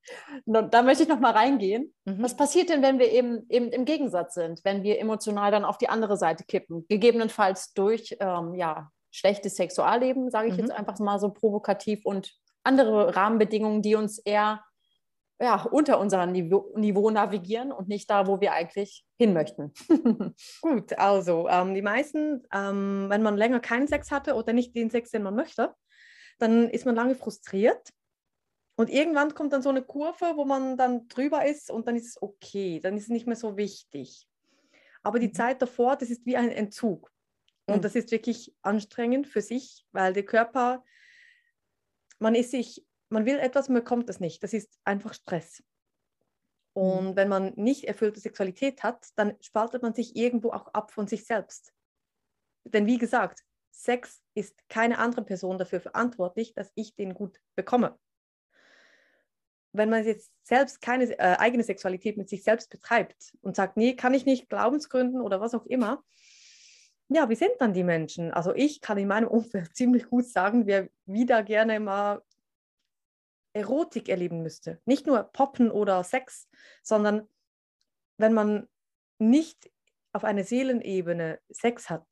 Da 0.46 0.82
möchte 0.82 1.04
ich 1.04 1.08
noch 1.08 1.20
mal 1.20 1.32
reingehen. 1.32 1.94
Mhm. 2.04 2.22
Was 2.22 2.36
passiert 2.36 2.68
denn, 2.68 2.82
wenn 2.82 2.98
wir 2.98 3.10
eben, 3.10 3.46
eben 3.48 3.68
im 3.68 3.84
Gegensatz 3.84 4.34
sind, 4.34 4.60
wenn 4.64 4.82
wir 4.82 5.00
emotional 5.00 5.50
dann 5.50 5.64
auf 5.64 5.78
die 5.78 5.88
andere 5.88 6.16
Seite 6.16 6.44
kippen? 6.44 6.86
Gegebenenfalls 6.88 7.72
durch 7.72 8.16
ähm, 8.20 8.54
ja, 8.54 8.90
schlechtes 9.10 9.56
Sexualleben, 9.56 10.30
sage 10.30 10.48
ich 10.48 10.54
mhm. 10.54 10.60
jetzt 10.60 10.72
einfach 10.72 10.98
mal 10.98 11.18
so 11.18 11.30
provokativ 11.30 12.04
und 12.04 12.34
andere 12.64 13.16
Rahmenbedingungen, 13.16 13.82
die 13.82 13.94
uns 13.94 14.18
eher 14.18 14.62
ja, 15.42 15.62
unter 15.64 15.98
unserem 15.98 16.30
Niveau, 16.30 16.72
Niveau, 16.76 17.10
navigieren 17.10 17.72
und 17.72 17.88
nicht 17.88 18.08
da, 18.08 18.28
wo 18.28 18.40
wir 18.40 18.52
eigentlich 18.52 19.04
hin 19.18 19.32
möchten. 19.32 19.72
Gut, 20.62 20.96
also 20.96 21.48
ähm, 21.48 21.74
die 21.74 21.82
meisten, 21.82 22.46
ähm, 22.52 23.06
wenn 23.08 23.22
man 23.22 23.36
länger 23.36 23.58
keinen 23.58 23.88
Sex 23.88 24.12
hatte 24.12 24.34
oder 24.34 24.52
nicht 24.52 24.76
den 24.76 24.88
Sex, 24.88 25.10
den 25.10 25.24
man 25.24 25.34
möchte, 25.34 25.74
dann 26.38 26.70
ist 26.70 26.86
man 26.86 26.94
lange 26.94 27.16
frustriert. 27.16 27.90
Und 28.76 28.88
irgendwann 28.88 29.34
kommt 29.34 29.52
dann 29.52 29.62
so 29.62 29.68
eine 29.68 29.82
Kurve, 29.82 30.36
wo 30.36 30.44
man 30.44 30.76
dann 30.76 31.08
drüber 31.08 31.44
ist 31.44 31.70
und 31.70 31.88
dann 31.88 31.96
ist 31.96 32.06
es 32.06 32.22
okay, 32.22 32.78
dann 32.80 32.96
ist 32.96 33.04
es 33.04 33.08
nicht 33.08 33.26
mehr 33.26 33.36
so 33.36 33.56
wichtig. 33.56 34.28
Aber 35.02 35.18
die 35.18 35.28
mhm. 35.28 35.34
Zeit 35.34 35.60
davor, 35.60 35.96
das 35.96 36.10
ist 36.10 36.24
wie 36.24 36.36
ein 36.36 36.50
Entzug. 36.50 37.10
Und 37.66 37.78
mhm. 37.78 37.82
das 37.82 37.96
ist 37.96 38.12
wirklich 38.12 38.54
anstrengend 38.62 39.26
für 39.26 39.40
sich, 39.40 39.84
weil 39.90 40.12
der 40.12 40.24
Körper 40.24 40.84
man 42.22 42.36
ist 42.36 42.52
sich, 42.52 42.86
man 43.12 43.26
will 43.26 43.38
etwas, 43.38 43.68
man 43.68 43.82
bekommt 43.82 44.08
es 44.08 44.20
nicht. 44.20 44.42
Das 44.42 44.52
ist 44.52 44.78
einfach 44.84 45.14
Stress. 45.14 45.62
Und 46.74 47.10
mhm. 47.10 47.16
wenn 47.16 47.28
man 47.28 47.52
nicht 47.56 47.84
erfüllte 47.84 48.20
Sexualität 48.20 48.82
hat, 48.82 49.08
dann 49.16 49.34
spaltet 49.40 49.82
man 49.82 49.94
sich 49.94 50.16
irgendwo 50.16 50.50
auch 50.50 50.68
ab 50.68 50.90
von 50.90 51.06
sich 51.06 51.24
selbst. 51.24 51.72
Denn 52.64 52.86
wie 52.86 52.98
gesagt, 52.98 53.40
Sex 53.70 54.22
ist 54.34 54.56
keine 54.68 54.98
andere 54.98 55.24
Person 55.24 55.58
dafür 55.58 55.80
verantwortlich, 55.80 56.54
dass 56.54 56.70
ich 56.74 56.94
den 56.94 57.14
gut 57.14 57.40
bekomme. 57.54 57.98
Wenn 59.72 59.90
man 59.90 60.04
jetzt 60.04 60.30
selbst 60.42 60.80
keine 60.82 61.04
äh, 61.18 61.36
eigene 61.38 61.62
Sexualität 61.62 62.16
mit 62.16 62.28
sich 62.28 62.42
selbst 62.42 62.70
betreibt 62.70 63.36
und 63.40 63.56
sagt, 63.56 63.76
nee, 63.76 63.94
kann 63.96 64.14
ich 64.14 64.26
nicht, 64.26 64.48
Glaubensgründen 64.48 65.20
oder 65.20 65.40
was 65.40 65.54
auch 65.54 65.64
immer, 65.66 66.04
ja, 67.08 67.28
wie 67.28 67.34
sind 67.34 67.52
dann 67.58 67.72
die 67.74 67.84
Menschen? 67.84 68.32
Also 68.32 68.54
ich 68.54 68.80
kann 68.80 68.98
in 68.98 69.08
meinem 69.08 69.28
Umfeld 69.28 69.74
ziemlich 69.76 70.06
gut 70.08 70.26
sagen, 70.26 70.66
wer 70.66 70.88
wieder 71.06 71.42
gerne 71.42 71.80
mal 71.80 72.22
Erotik 73.54 74.08
erleben 74.08 74.42
müsste. 74.42 74.80
Nicht 74.84 75.06
nur 75.06 75.22
Poppen 75.22 75.70
oder 75.70 76.02
Sex, 76.04 76.48
sondern 76.82 77.28
wenn 78.18 78.32
man 78.32 78.68
nicht 79.18 79.70
auf 80.12 80.24
einer 80.24 80.44
Seelenebene 80.44 81.40
Sex 81.48 81.90
hat, 81.90 82.06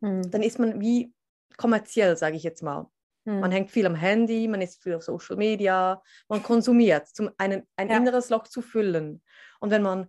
hm. 0.00 0.30
dann 0.30 0.42
ist 0.42 0.58
man 0.58 0.80
wie 0.80 1.12
kommerziell, 1.56 2.16
sage 2.16 2.36
ich 2.36 2.42
jetzt 2.42 2.62
mal. 2.62 2.90
Hm. 3.26 3.40
Man 3.40 3.52
hängt 3.52 3.70
viel 3.70 3.86
am 3.86 3.94
Handy, 3.94 4.48
man 4.48 4.60
ist 4.60 4.82
viel 4.82 4.94
auf 4.94 5.02
Social 5.02 5.36
Media, 5.36 6.02
man 6.28 6.42
konsumiert, 6.42 7.08
um 7.18 7.30
einen, 7.38 7.66
ein 7.76 7.88
ja. 7.88 7.96
inneres 7.96 8.30
Loch 8.30 8.48
zu 8.48 8.62
füllen. 8.62 9.22
Und 9.60 9.70
wenn 9.70 9.82
man 9.82 10.08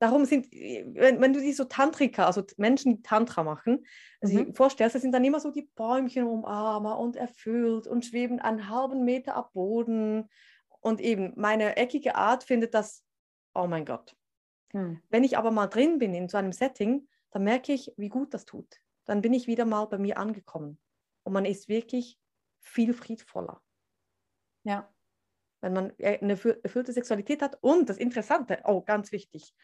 Darum 0.00 0.24
sind, 0.24 0.50
wenn, 0.52 1.20
wenn 1.20 1.32
du 1.32 1.40
die 1.40 1.52
so 1.52 1.64
Tantriker, 1.64 2.26
also 2.26 2.44
Menschen, 2.56 2.96
die 2.96 3.02
Tantra 3.02 3.42
machen, 3.42 3.84
also 4.20 4.38
mhm. 4.38 4.54
vorstellst, 4.54 4.94
das 4.94 5.02
sind 5.02 5.12
dann 5.12 5.24
immer 5.24 5.40
so 5.40 5.50
die 5.50 5.68
Bäumchen 5.74 6.24
umarmer 6.24 6.98
und 6.98 7.16
erfüllt 7.16 7.86
und 7.86 8.04
schweben 8.04 8.38
einen 8.38 8.68
halben 8.68 9.04
Meter 9.04 9.34
ab 9.34 9.52
Boden. 9.52 10.28
Und 10.80 11.00
eben 11.00 11.32
meine 11.36 11.76
eckige 11.76 12.14
Art 12.14 12.44
findet 12.44 12.74
das, 12.74 13.04
oh 13.54 13.66
mein 13.66 13.84
Gott. 13.84 14.16
Mhm. 14.72 15.02
Wenn 15.08 15.24
ich 15.24 15.36
aber 15.36 15.50
mal 15.50 15.66
drin 15.66 15.98
bin 15.98 16.14
in 16.14 16.28
so 16.28 16.38
einem 16.38 16.52
Setting, 16.52 17.08
dann 17.30 17.42
merke 17.42 17.72
ich, 17.72 17.92
wie 17.96 18.08
gut 18.08 18.34
das 18.34 18.44
tut. 18.44 18.80
Dann 19.04 19.20
bin 19.20 19.32
ich 19.32 19.46
wieder 19.46 19.64
mal 19.64 19.86
bei 19.86 19.98
mir 19.98 20.18
angekommen. 20.18 20.78
Und 21.24 21.32
man 21.32 21.44
ist 21.44 21.68
wirklich 21.68 22.18
viel 22.60 22.94
friedvoller. 22.94 23.60
Ja. 24.64 24.92
Wenn 25.60 25.72
man 25.72 25.92
eine 26.00 26.32
erfüllte 26.62 26.92
Sexualität 26.92 27.42
hat. 27.42 27.58
Und 27.60 27.88
das 27.88 27.98
Interessante, 27.98 28.60
oh, 28.64 28.82
ganz 28.82 29.12
wichtig, 29.12 29.54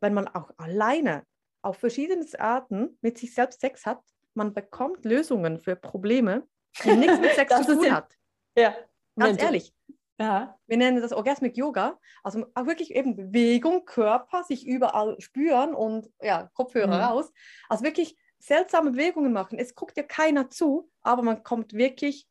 wenn 0.00 0.14
man 0.14 0.28
auch 0.28 0.50
alleine 0.56 1.24
auf 1.62 1.78
verschiedene 1.78 2.24
Arten 2.38 2.98
mit 3.00 3.18
sich 3.18 3.34
selbst 3.34 3.60
Sex 3.60 3.86
hat, 3.86 4.00
man 4.34 4.54
bekommt 4.54 5.04
Lösungen 5.04 5.58
für 5.58 5.74
Probleme, 5.74 6.46
die 6.84 6.94
nichts 6.94 7.18
mit 7.18 7.32
Sex 7.34 7.54
zu 7.66 7.74
tun 7.74 7.90
hat. 7.90 8.14
Ja. 8.56 8.74
Ganz 9.16 9.42
ehrlich. 9.42 9.74
Ja. 10.18 10.58
Wir 10.66 10.76
nennen 10.76 11.00
das 11.00 11.12
Orgasmic 11.12 11.56
Yoga. 11.56 11.98
Also 12.22 12.46
auch 12.54 12.66
wirklich 12.66 12.94
eben 12.94 13.16
Bewegung, 13.16 13.84
Körper, 13.84 14.44
sich 14.44 14.66
überall 14.66 15.20
spüren 15.20 15.74
und 15.74 16.10
ja, 16.20 16.50
Kopfhörer 16.54 16.86
mhm. 16.98 17.02
raus. 17.02 17.32
Also 17.68 17.84
wirklich 17.84 18.16
seltsame 18.38 18.92
Bewegungen 18.92 19.32
machen. 19.32 19.58
Es 19.58 19.74
guckt 19.74 19.96
ja 19.96 20.02
keiner 20.02 20.48
zu, 20.50 20.90
aber 21.02 21.22
man 21.22 21.42
kommt 21.42 21.72
wirklich 21.72 22.28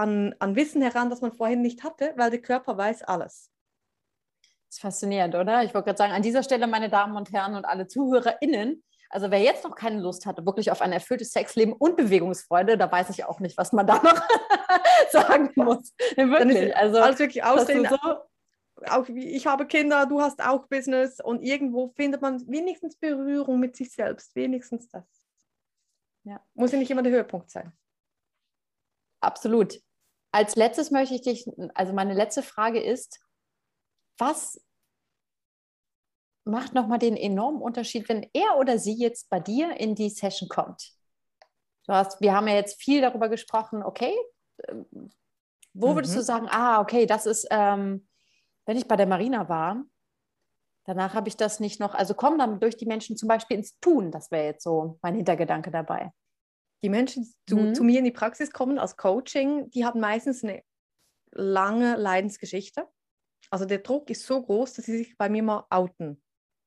an, 0.00 0.34
an 0.38 0.56
Wissen 0.56 0.82
heran, 0.82 1.10
das 1.10 1.20
man 1.20 1.32
vorhin 1.32 1.62
nicht 1.62 1.84
hatte, 1.84 2.12
weil 2.16 2.30
der 2.30 2.40
Körper 2.40 2.76
weiß 2.76 3.02
alles. 3.02 3.50
Das 4.42 4.76
ist 4.76 4.80
faszinierend, 4.80 5.34
oder? 5.34 5.62
Ich 5.62 5.74
wollte 5.74 5.86
gerade 5.86 5.98
sagen, 5.98 6.12
an 6.12 6.22
dieser 6.22 6.42
Stelle, 6.42 6.66
meine 6.66 6.88
Damen 6.88 7.16
und 7.16 7.32
Herren 7.32 7.54
und 7.54 7.64
alle 7.64 7.86
ZuhörerInnen, 7.86 8.82
also 9.10 9.30
wer 9.30 9.40
jetzt 9.40 9.64
noch 9.64 9.74
keine 9.74 10.00
Lust 10.00 10.26
hatte, 10.26 10.46
wirklich 10.46 10.70
auf 10.70 10.80
ein 10.80 10.92
erfülltes 10.92 11.32
Sexleben 11.32 11.72
und 11.72 11.96
Bewegungsfreude, 11.96 12.78
da 12.78 12.90
weiß 12.90 13.10
ich 13.10 13.24
auch 13.24 13.40
nicht, 13.40 13.58
was 13.58 13.72
man 13.72 13.86
da 13.86 13.96
noch 13.96 14.22
sagen 15.10 15.50
muss. 15.56 15.92
Wirklich. 16.16 16.76
Also 16.76 17.00
alles 17.00 17.18
wirklich 17.18 17.42
aussehen. 17.42 17.86
So 17.88 17.96
auch 18.88 19.08
ich 19.08 19.46
habe 19.46 19.66
Kinder, 19.66 20.06
du 20.06 20.22
hast 20.22 20.42
auch 20.42 20.66
Business 20.68 21.20
und 21.20 21.42
irgendwo 21.42 21.88
findet 21.96 22.22
man 22.22 22.40
wenigstens 22.48 22.96
Berührung 22.96 23.60
mit 23.60 23.76
sich 23.76 23.92
selbst, 23.92 24.34
wenigstens 24.34 24.88
das. 24.88 25.04
Ja. 26.24 26.42
Muss 26.54 26.72
ja 26.72 26.78
nicht 26.78 26.90
immer 26.90 27.02
der 27.02 27.12
Höhepunkt 27.12 27.50
sein. 27.50 27.72
Absolut. 29.20 29.80
Als 30.32 30.56
letztes 30.56 30.90
möchte 30.90 31.14
ich 31.14 31.22
dich, 31.22 31.48
also 31.74 31.92
meine 31.92 32.14
letzte 32.14 32.42
Frage 32.42 32.80
ist, 32.80 33.20
was 34.18 34.60
macht 36.44 36.74
nochmal 36.74 36.98
den 36.98 37.16
enormen 37.16 37.60
Unterschied, 37.60 38.08
wenn 38.08 38.28
er 38.32 38.58
oder 38.58 38.78
sie 38.78 38.94
jetzt 38.94 39.28
bei 39.30 39.40
dir 39.40 39.78
in 39.78 39.94
die 39.94 40.10
Session 40.10 40.48
kommt? 40.48 40.92
Du 41.86 41.92
hast, 41.92 42.20
wir 42.20 42.34
haben 42.34 42.46
ja 42.46 42.54
jetzt 42.54 42.80
viel 42.80 43.00
darüber 43.00 43.28
gesprochen, 43.28 43.82
okay, 43.82 44.14
wo 45.72 45.94
würdest 45.94 46.14
mhm. 46.14 46.18
du 46.18 46.24
sagen, 46.24 46.48
ah, 46.50 46.80
okay, 46.80 47.06
das 47.06 47.26
ist, 47.26 47.46
ähm, 47.50 48.06
wenn 48.66 48.76
ich 48.76 48.86
bei 48.86 48.96
der 48.96 49.06
Marina 49.06 49.48
war, 49.48 49.82
danach 50.84 51.14
habe 51.14 51.28
ich 51.28 51.36
das 51.36 51.60
nicht 51.60 51.80
noch, 51.80 51.94
also 51.94 52.14
kommen 52.14 52.38
dann 52.38 52.60
durch 52.60 52.76
die 52.76 52.86
Menschen 52.86 53.16
zum 53.16 53.28
Beispiel 53.28 53.58
ins 53.58 53.78
Tun, 53.80 54.10
das 54.10 54.30
wäre 54.30 54.46
jetzt 54.46 54.64
so 54.64 54.98
mein 55.02 55.14
Hintergedanke 55.14 55.70
dabei. 55.70 56.12
Die 56.82 56.88
Menschen, 56.88 57.24
die 57.24 57.34
zu, 57.46 57.56
mhm. 57.56 57.74
zu 57.74 57.84
mir 57.84 57.98
in 57.98 58.04
die 58.04 58.10
Praxis 58.10 58.50
kommen 58.50 58.78
als 58.78 58.96
Coaching, 58.96 59.70
die 59.70 59.84
haben 59.84 60.00
meistens 60.00 60.42
eine 60.42 60.62
lange 61.32 61.96
Leidensgeschichte. 61.96 62.86
Also 63.50 63.64
der 63.64 63.78
Druck 63.78 64.10
ist 64.10 64.26
so 64.26 64.42
groß, 64.42 64.74
dass 64.74 64.86
sie 64.86 64.96
sich 64.96 65.16
bei 65.16 65.28
mir 65.28 65.42
mal 65.42 65.66
outen. 65.70 66.22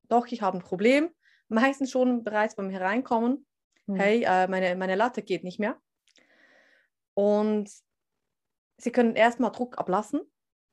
Doch, 0.10 0.28
ich 0.28 0.42
habe 0.42 0.58
ein 0.58 0.64
Problem. 0.64 1.10
Meistens 1.48 1.92
schon 1.92 2.24
bereits 2.24 2.56
beim 2.56 2.70
Hereinkommen. 2.70 3.46
Mhm. 3.88 3.96
Hey, 3.96 4.24
äh, 4.24 4.48
meine, 4.48 4.76
meine 4.76 4.96
Latte 4.96 5.22
geht 5.22 5.44
nicht 5.44 5.60
mehr. 5.60 5.80
Und 7.16 7.70
sie 8.78 8.92
können 8.92 9.16
erstmal 9.16 9.52
Druck 9.52 9.78
ablassen. 9.78 10.22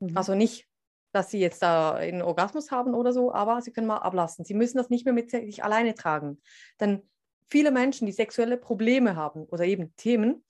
Mhm. 0.00 0.16
Also 0.16 0.35
nicht, 0.35 0.66
dass 1.12 1.31
sie 1.31 1.38
jetzt 1.38 1.62
da 1.62 1.94
einen 1.94 2.22
Orgasmus 2.22 2.70
haben 2.70 2.94
oder 2.94 3.12
so, 3.12 3.33
aber 3.33 3.61
sie 3.62 3.72
können 3.72 3.87
mal 3.87 3.98
ablassen. 3.98 4.44
Sie 4.44 4.55
müssen 4.55 4.79
das 4.79 4.90
nicht 4.90 5.05
mehr 5.05 5.14
mit 5.14 5.31
sich 5.31 5.62
alleine 5.62 5.94
tragen. 5.94 6.40
Denn 6.81 7.09
viele 7.50 7.70
Menschen, 7.70 8.06
die 8.06 8.12
sexuelle 8.12 8.56
Probleme 8.56 9.16
haben 9.16 9.44
oder 9.44 9.64
eben 9.64 9.94
Themen, 9.96 10.44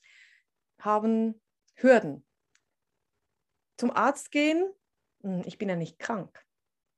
haben 0.78 1.40
Hürden. 1.74 2.24
Zum 3.76 3.90
Arzt 3.90 4.30
gehen 4.30 4.70
hm, 5.22 5.42
ich 5.44 5.58
bin 5.58 5.68
ja 5.68 5.76
nicht 5.76 5.98
krank. 5.98 6.44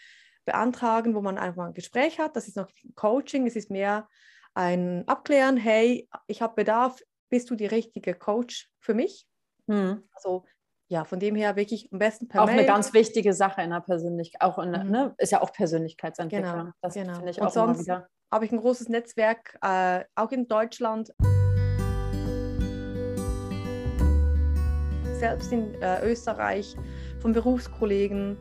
beantragen, 0.48 1.14
wo 1.14 1.20
man 1.20 1.37
einfach 1.38 1.56
mal 1.58 1.66
ein 1.68 1.74
Gespräch 1.74 2.18
hat. 2.18 2.34
Das 2.37 2.48
ist 2.48 2.56
noch 2.56 2.70
Coaching, 2.94 3.46
es 3.46 3.54
ist 3.54 3.70
mehr 3.70 4.08
ein 4.54 5.06
Abklären, 5.06 5.56
hey, 5.56 6.08
ich 6.26 6.42
habe 6.42 6.54
Bedarf, 6.56 7.00
bist 7.28 7.50
du 7.50 7.54
die 7.54 7.66
richtige 7.66 8.14
Coach 8.14 8.68
für 8.80 8.94
mich? 8.94 9.26
Mhm. 9.66 10.08
Also 10.12 10.44
ja, 10.88 11.04
von 11.04 11.20
dem 11.20 11.37
her 11.37 11.54
wirklich 11.54 11.92
am 11.92 11.98
besten 11.98 12.28
per 12.28 12.42
Auch 12.42 12.46
Mail. 12.46 12.61
eine 12.61 12.66
ganz 12.66 12.94
wichtige 12.94 13.34
Sache 13.34 13.61
in 13.61 13.70
der 13.70 13.80
Persönlichkeit, 13.80 14.40
auch 14.40 14.58
in, 14.58 14.70
mhm. 14.70 14.90
ne, 14.90 15.14
ist 15.18 15.32
ja 15.32 15.42
auch 15.42 15.52
Persönlichkeitsentwicklung. 15.52 16.50
Genau, 16.50 16.70
das 16.80 16.94
genau. 16.94 17.14
finde 17.16 17.30
ich 17.30 17.40
Und 17.40 17.48
auch 17.48 17.52
sonst 17.52 17.80
wieder. 17.80 18.08
habe 18.32 18.46
ich 18.46 18.52
ein 18.52 18.58
großes 18.58 18.88
Netzwerk, 18.88 19.58
äh, 19.62 20.04
auch 20.14 20.32
in 20.32 20.48
Deutschland. 20.48 21.12
Selbst 25.20 25.52
in 25.52 25.74
äh, 25.82 26.02
Österreich 26.04 26.74
von 27.20 27.32
Berufskollegen, 27.32 28.38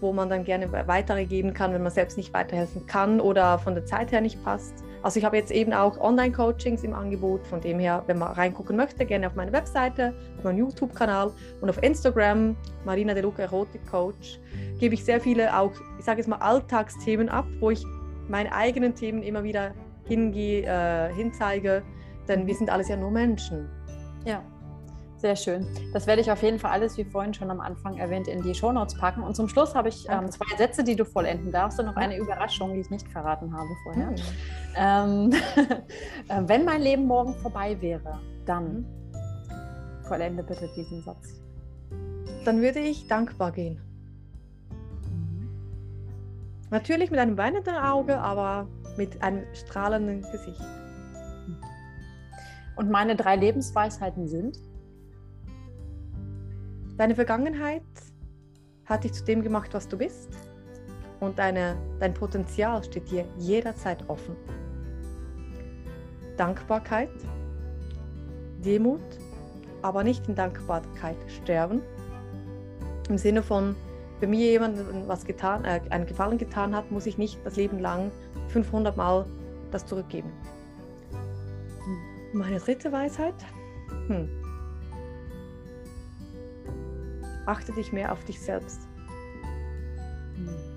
wo 0.00 0.12
man 0.12 0.28
dann 0.28 0.44
gerne 0.44 0.70
weitergeben 0.86 1.54
kann, 1.54 1.72
wenn 1.72 1.82
man 1.82 1.92
selbst 1.92 2.16
nicht 2.16 2.32
weiterhelfen 2.32 2.86
kann 2.86 3.20
oder 3.20 3.58
von 3.58 3.74
der 3.74 3.84
Zeit 3.84 4.12
her 4.12 4.20
nicht 4.20 4.42
passt. 4.44 4.84
Also 5.02 5.18
ich 5.18 5.24
habe 5.24 5.36
jetzt 5.36 5.50
eben 5.50 5.72
auch 5.72 5.98
Online-Coachings 5.98 6.84
im 6.84 6.92
Angebot, 6.92 7.46
von 7.46 7.60
dem 7.60 7.78
her, 7.78 8.02
wenn 8.06 8.18
man 8.18 8.32
reingucken 8.32 8.76
möchte, 8.76 9.06
gerne 9.06 9.26
auf 9.26 9.34
meine 9.34 9.52
Webseite, 9.52 10.14
auf 10.38 10.44
meinen 10.44 10.58
YouTube-Kanal 10.58 11.32
und 11.60 11.70
auf 11.70 11.82
Instagram, 11.82 12.54
Marina 12.84 13.14
De 13.14 13.22
Luca 13.22 13.42
Erotik 13.42 13.86
Coach, 13.90 14.38
gebe 14.78 14.94
ich 14.94 15.04
sehr 15.04 15.20
viele 15.20 15.56
auch, 15.56 15.72
ich 15.98 16.04
sage 16.04 16.18
jetzt 16.18 16.28
mal, 16.28 16.36
Alltagsthemen 16.36 17.28
ab, 17.30 17.46
wo 17.60 17.70
ich 17.70 17.84
meine 18.28 18.52
eigenen 18.52 18.94
Themen 18.94 19.22
immer 19.22 19.42
wieder 19.42 19.72
hingehe, 20.04 20.64
äh, 20.64 21.14
hinzeige, 21.14 21.82
denn 22.28 22.46
wir 22.46 22.54
sind 22.54 22.68
alles 22.68 22.88
ja 22.88 22.96
nur 22.96 23.10
Menschen. 23.10 23.70
Ja, 24.26 24.42
Sehr 25.20 25.36
schön. 25.36 25.66
Das 25.92 26.06
werde 26.06 26.22
ich 26.22 26.30
auf 26.30 26.42
jeden 26.42 26.58
Fall 26.58 26.70
alles, 26.70 26.96
wie 26.96 27.04
vorhin 27.04 27.34
schon 27.34 27.50
am 27.50 27.60
Anfang 27.60 27.98
erwähnt, 27.98 28.26
in 28.26 28.40
die 28.40 28.54
Shownotes 28.54 28.96
packen. 28.96 29.22
Und 29.22 29.36
zum 29.36 29.48
Schluss 29.48 29.74
habe 29.74 29.90
ich 29.90 30.06
ähm, 30.08 30.30
zwei 30.30 30.56
Sätze, 30.56 30.82
die 30.82 30.96
du 30.96 31.04
vollenden 31.04 31.52
darfst 31.52 31.78
und 31.78 31.84
noch 31.84 31.96
eine 31.96 32.16
Überraschung, 32.16 32.72
die 32.72 32.80
ich 32.80 32.88
nicht 32.88 33.06
verraten 33.06 33.54
habe 33.54 33.68
vorher. 33.82 34.08
Hm. 34.08 34.16
Ähm, 34.76 35.32
äh, 36.28 36.42
wenn 36.48 36.64
mein 36.64 36.80
Leben 36.80 37.04
morgen 37.04 37.34
vorbei 37.34 37.76
wäre, 37.82 38.18
dann 38.46 38.64
hm. 38.64 40.04
vollende 40.08 40.42
bitte 40.42 40.70
diesen 40.74 41.02
Satz. 41.02 41.38
Dann 42.46 42.62
würde 42.62 42.78
ich 42.78 43.06
dankbar 43.06 43.52
gehen. 43.52 43.78
Natürlich 46.70 47.10
mit 47.10 47.20
einem 47.20 47.36
weinenden 47.36 47.76
Auge, 47.76 48.18
aber 48.18 48.68
mit 48.96 49.22
einem 49.22 49.44
strahlenden 49.52 50.22
Gesicht. 50.22 50.62
Und 52.76 52.90
meine 52.90 53.16
drei 53.16 53.36
Lebensweisheiten 53.36 54.26
sind? 54.26 54.69
Deine 57.00 57.14
Vergangenheit 57.14 57.80
hat 58.84 59.04
dich 59.04 59.14
zu 59.14 59.24
dem 59.24 59.40
gemacht, 59.42 59.72
was 59.72 59.88
du 59.88 59.96
bist. 59.96 60.28
Und 61.18 61.38
deine, 61.38 61.78
dein 61.98 62.12
Potenzial 62.12 62.84
steht 62.84 63.10
dir 63.10 63.24
jederzeit 63.38 64.06
offen. 64.10 64.36
Dankbarkeit, 66.36 67.08
Demut, 68.62 69.00
aber 69.80 70.04
nicht 70.04 70.28
in 70.28 70.34
Dankbarkeit 70.34 71.16
sterben. 71.26 71.80
Im 73.08 73.16
Sinne 73.16 73.42
von, 73.42 73.76
wenn 74.18 74.28
mir 74.28 74.50
jemand 74.50 74.76
was 75.08 75.24
getan, 75.24 75.64
äh, 75.64 75.80
einen 75.88 76.04
Gefallen 76.04 76.36
getan 76.36 76.76
hat, 76.76 76.90
muss 76.90 77.06
ich 77.06 77.16
nicht 77.16 77.38
das 77.46 77.56
Leben 77.56 77.78
lang 77.78 78.12
500 78.48 78.98
Mal 78.98 79.24
das 79.70 79.86
zurückgeben. 79.86 80.30
Meine 82.34 82.60
dritte 82.60 82.92
Weisheit. 82.92 83.36
Hm. 84.08 84.39
Achte 87.46 87.72
dich 87.72 87.92
mehr 87.92 88.12
auf 88.12 88.24
dich 88.24 88.40
selbst. 88.40 88.80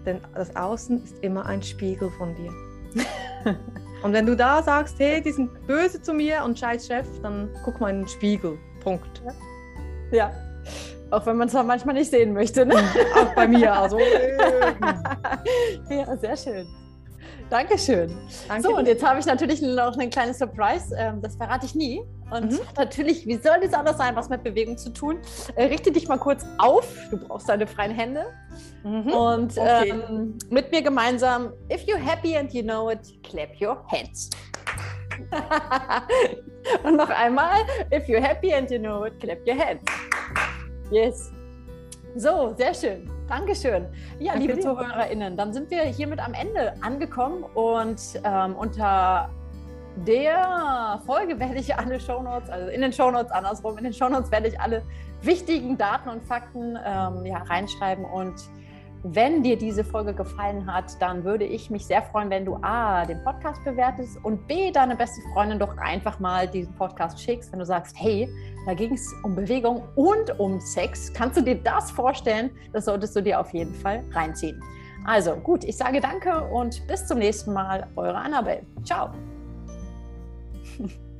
Denn 0.06 0.20
das 0.34 0.56
Außen 0.56 1.04
ist 1.04 1.24
immer 1.24 1.46
ein 1.46 1.62
Spiegel 1.62 2.10
von 2.12 2.36
dir. 2.36 2.52
und 4.04 4.14
wenn 4.14 4.26
du 4.26 4.36
da 4.36 4.62
sagst, 4.62 5.00
hey, 5.00 5.22
die 5.22 5.32
sind 5.32 5.66
böse 5.66 6.02
zu 6.02 6.14
mir 6.14 6.44
und 6.44 6.60
scheiß 6.60 6.88
Chef, 6.88 7.08
dann 7.22 7.50
guck 7.64 7.80
mal 7.80 7.90
in 7.90 8.00
den 8.00 8.08
Spiegel. 8.08 8.58
Punkt. 8.82 9.22
Ja. 10.12 10.32
Auch 11.10 11.26
wenn 11.26 11.38
man 11.38 11.48
es 11.48 11.54
manchmal 11.54 11.96
nicht 11.96 12.12
sehen 12.12 12.34
möchte. 12.34 12.66
Ne? 12.66 12.76
Auch 13.16 13.34
bei 13.36 13.48
mir. 13.48 13.74
Also. 13.74 14.00
ja, 15.90 16.18
sehr 16.18 16.36
schön. 16.36 16.68
Dankeschön. 17.54 18.12
Danke 18.48 18.64
so, 18.64 18.76
und 18.76 18.88
jetzt 18.88 19.06
habe 19.06 19.20
ich 19.20 19.28
natürlich 19.28 19.62
noch 19.62 19.96
ein 19.96 20.10
kleines 20.10 20.40
Surprise. 20.40 20.96
Ähm, 20.98 21.22
das 21.22 21.36
verrate 21.36 21.68
ich 21.68 21.76
nie. 21.76 22.02
Und 22.32 22.54
mhm. 22.54 22.60
natürlich, 22.76 23.28
wie 23.28 23.36
soll 23.36 23.60
das 23.62 23.76
anders 23.76 24.00
sein, 24.00 24.16
was 24.16 24.28
mit 24.28 24.44
Bewegung 24.44 24.76
zu 24.76 24.92
tun? 24.92 25.20
Äh, 25.56 25.66
richte 25.66 25.92
dich 25.92 26.08
mal 26.08 26.18
kurz 26.18 26.44
auf. 26.58 26.88
Du 27.12 27.18
brauchst 27.18 27.48
deine 27.48 27.68
freien 27.68 27.92
Hände. 27.92 28.26
Mhm. 28.84 29.14
Und 29.14 29.52
okay. 29.56 29.90
ähm, 29.90 30.36
mit 30.50 30.72
mir 30.72 30.82
gemeinsam, 30.82 31.54
if 31.72 31.84
you're 31.84 32.04
happy 32.04 32.36
and 32.36 32.52
you 32.56 32.64
know 32.64 32.90
it, 32.90 33.22
clap 33.22 33.50
your 33.62 33.86
hands. 33.88 34.32
und 36.84 36.96
noch 36.96 37.10
einmal, 37.12 37.60
if 37.94 38.08
you're 38.08 38.20
happy 38.20 38.52
and 38.52 38.72
you 38.72 38.80
know 38.80 39.06
it, 39.06 39.20
clap 39.20 39.38
your 39.46 39.64
hands. 39.64 39.84
Yes. 40.90 41.32
So, 42.16 42.56
sehr 42.58 42.74
schön. 42.74 43.13
Dankeschön. 43.28 43.88
Ja, 44.20 44.34
Danke 44.34 44.40
liebe 44.40 44.54
dir. 44.56 44.62
ZuhörerInnen, 44.62 45.38
dann 45.38 45.54
sind 45.54 45.72
wir 45.72 45.84
hiermit 45.84 46.20
am 46.20 46.34
Ende 46.34 46.74
angekommen 46.82 47.44
und 47.54 48.00
ähm, 48.24 48.56
unter 48.56 49.30
der 49.96 51.02
Folge 51.06 51.40
werde 51.40 51.56
ich 51.56 51.76
alle 51.76 52.00
Shownotes, 52.00 52.50
also 52.50 52.68
in 52.70 52.82
den 52.82 52.92
Shownotes 52.92 53.32
andersrum, 53.32 53.78
in 53.78 53.84
den 53.84 53.94
Shownotes 53.94 54.32
werde 54.32 54.48
ich 54.48 54.60
alle 54.60 54.82
wichtigen 55.22 55.78
Daten 55.78 56.10
und 56.10 56.24
Fakten 56.24 56.78
ähm, 56.84 57.26
ja, 57.26 57.38
reinschreiben 57.44 58.04
und 58.06 58.36
wenn 59.04 59.44
dir 59.44 59.58
diese 59.58 59.84
Folge 59.84 60.14
gefallen 60.14 60.72
hat, 60.72 61.02
dann 61.02 61.26
würde 61.26 61.44
ich 61.44 61.70
mich 61.70 61.86
sehr 61.86 62.02
freuen, 62.02 62.30
wenn 62.30 62.46
du 62.46 62.56
A, 62.62 63.06
den 63.06 63.22
Podcast 63.24 63.64
bewertest 63.64 64.18
und 64.24 64.48
B, 64.48 64.72
deine 64.72 64.96
beste 64.96 65.22
Freundin 65.34 65.60
doch 65.60 65.78
einfach 65.78 66.20
mal 66.20 66.48
diesen 66.48 66.74
Podcast 66.76 67.20
schickst, 67.20 67.52
wenn 67.52 67.60
du 67.60 67.66
sagst, 67.66 67.96
hey, 68.00 68.30
da 68.66 68.74
ging 68.74 68.94
es 68.94 69.14
um 69.24 69.36
Bewegung 69.36 69.84
und 69.96 70.40
um 70.40 70.60
Sex. 70.62 71.12
Kannst 71.14 71.38
du 71.38 71.42
dir 71.42 71.56
das 71.56 71.92
vorstellen? 71.92 72.52
Das 72.72 72.86
solltest 72.86 73.16
du 73.16 73.22
dir 73.22 73.40
auf 73.40 73.54
jeden 73.54 73.74
Fall 73.74 74.04
reinziehen. 74.12 74.62
Also 75.06 75.36
gut, 75.36 75.66
ich 75.66 75.76
sage 75.76 76.00
danke 76.00 76.42
und 76.46 76.88
bis 76.88 77.06
zum 77.06 77.20
nächsten 77.20 77.52
Mal, 77.52 77.88
eure 77.98 78.16
Annabelle. 78.16 78.62
Ciao. 78.84 79.12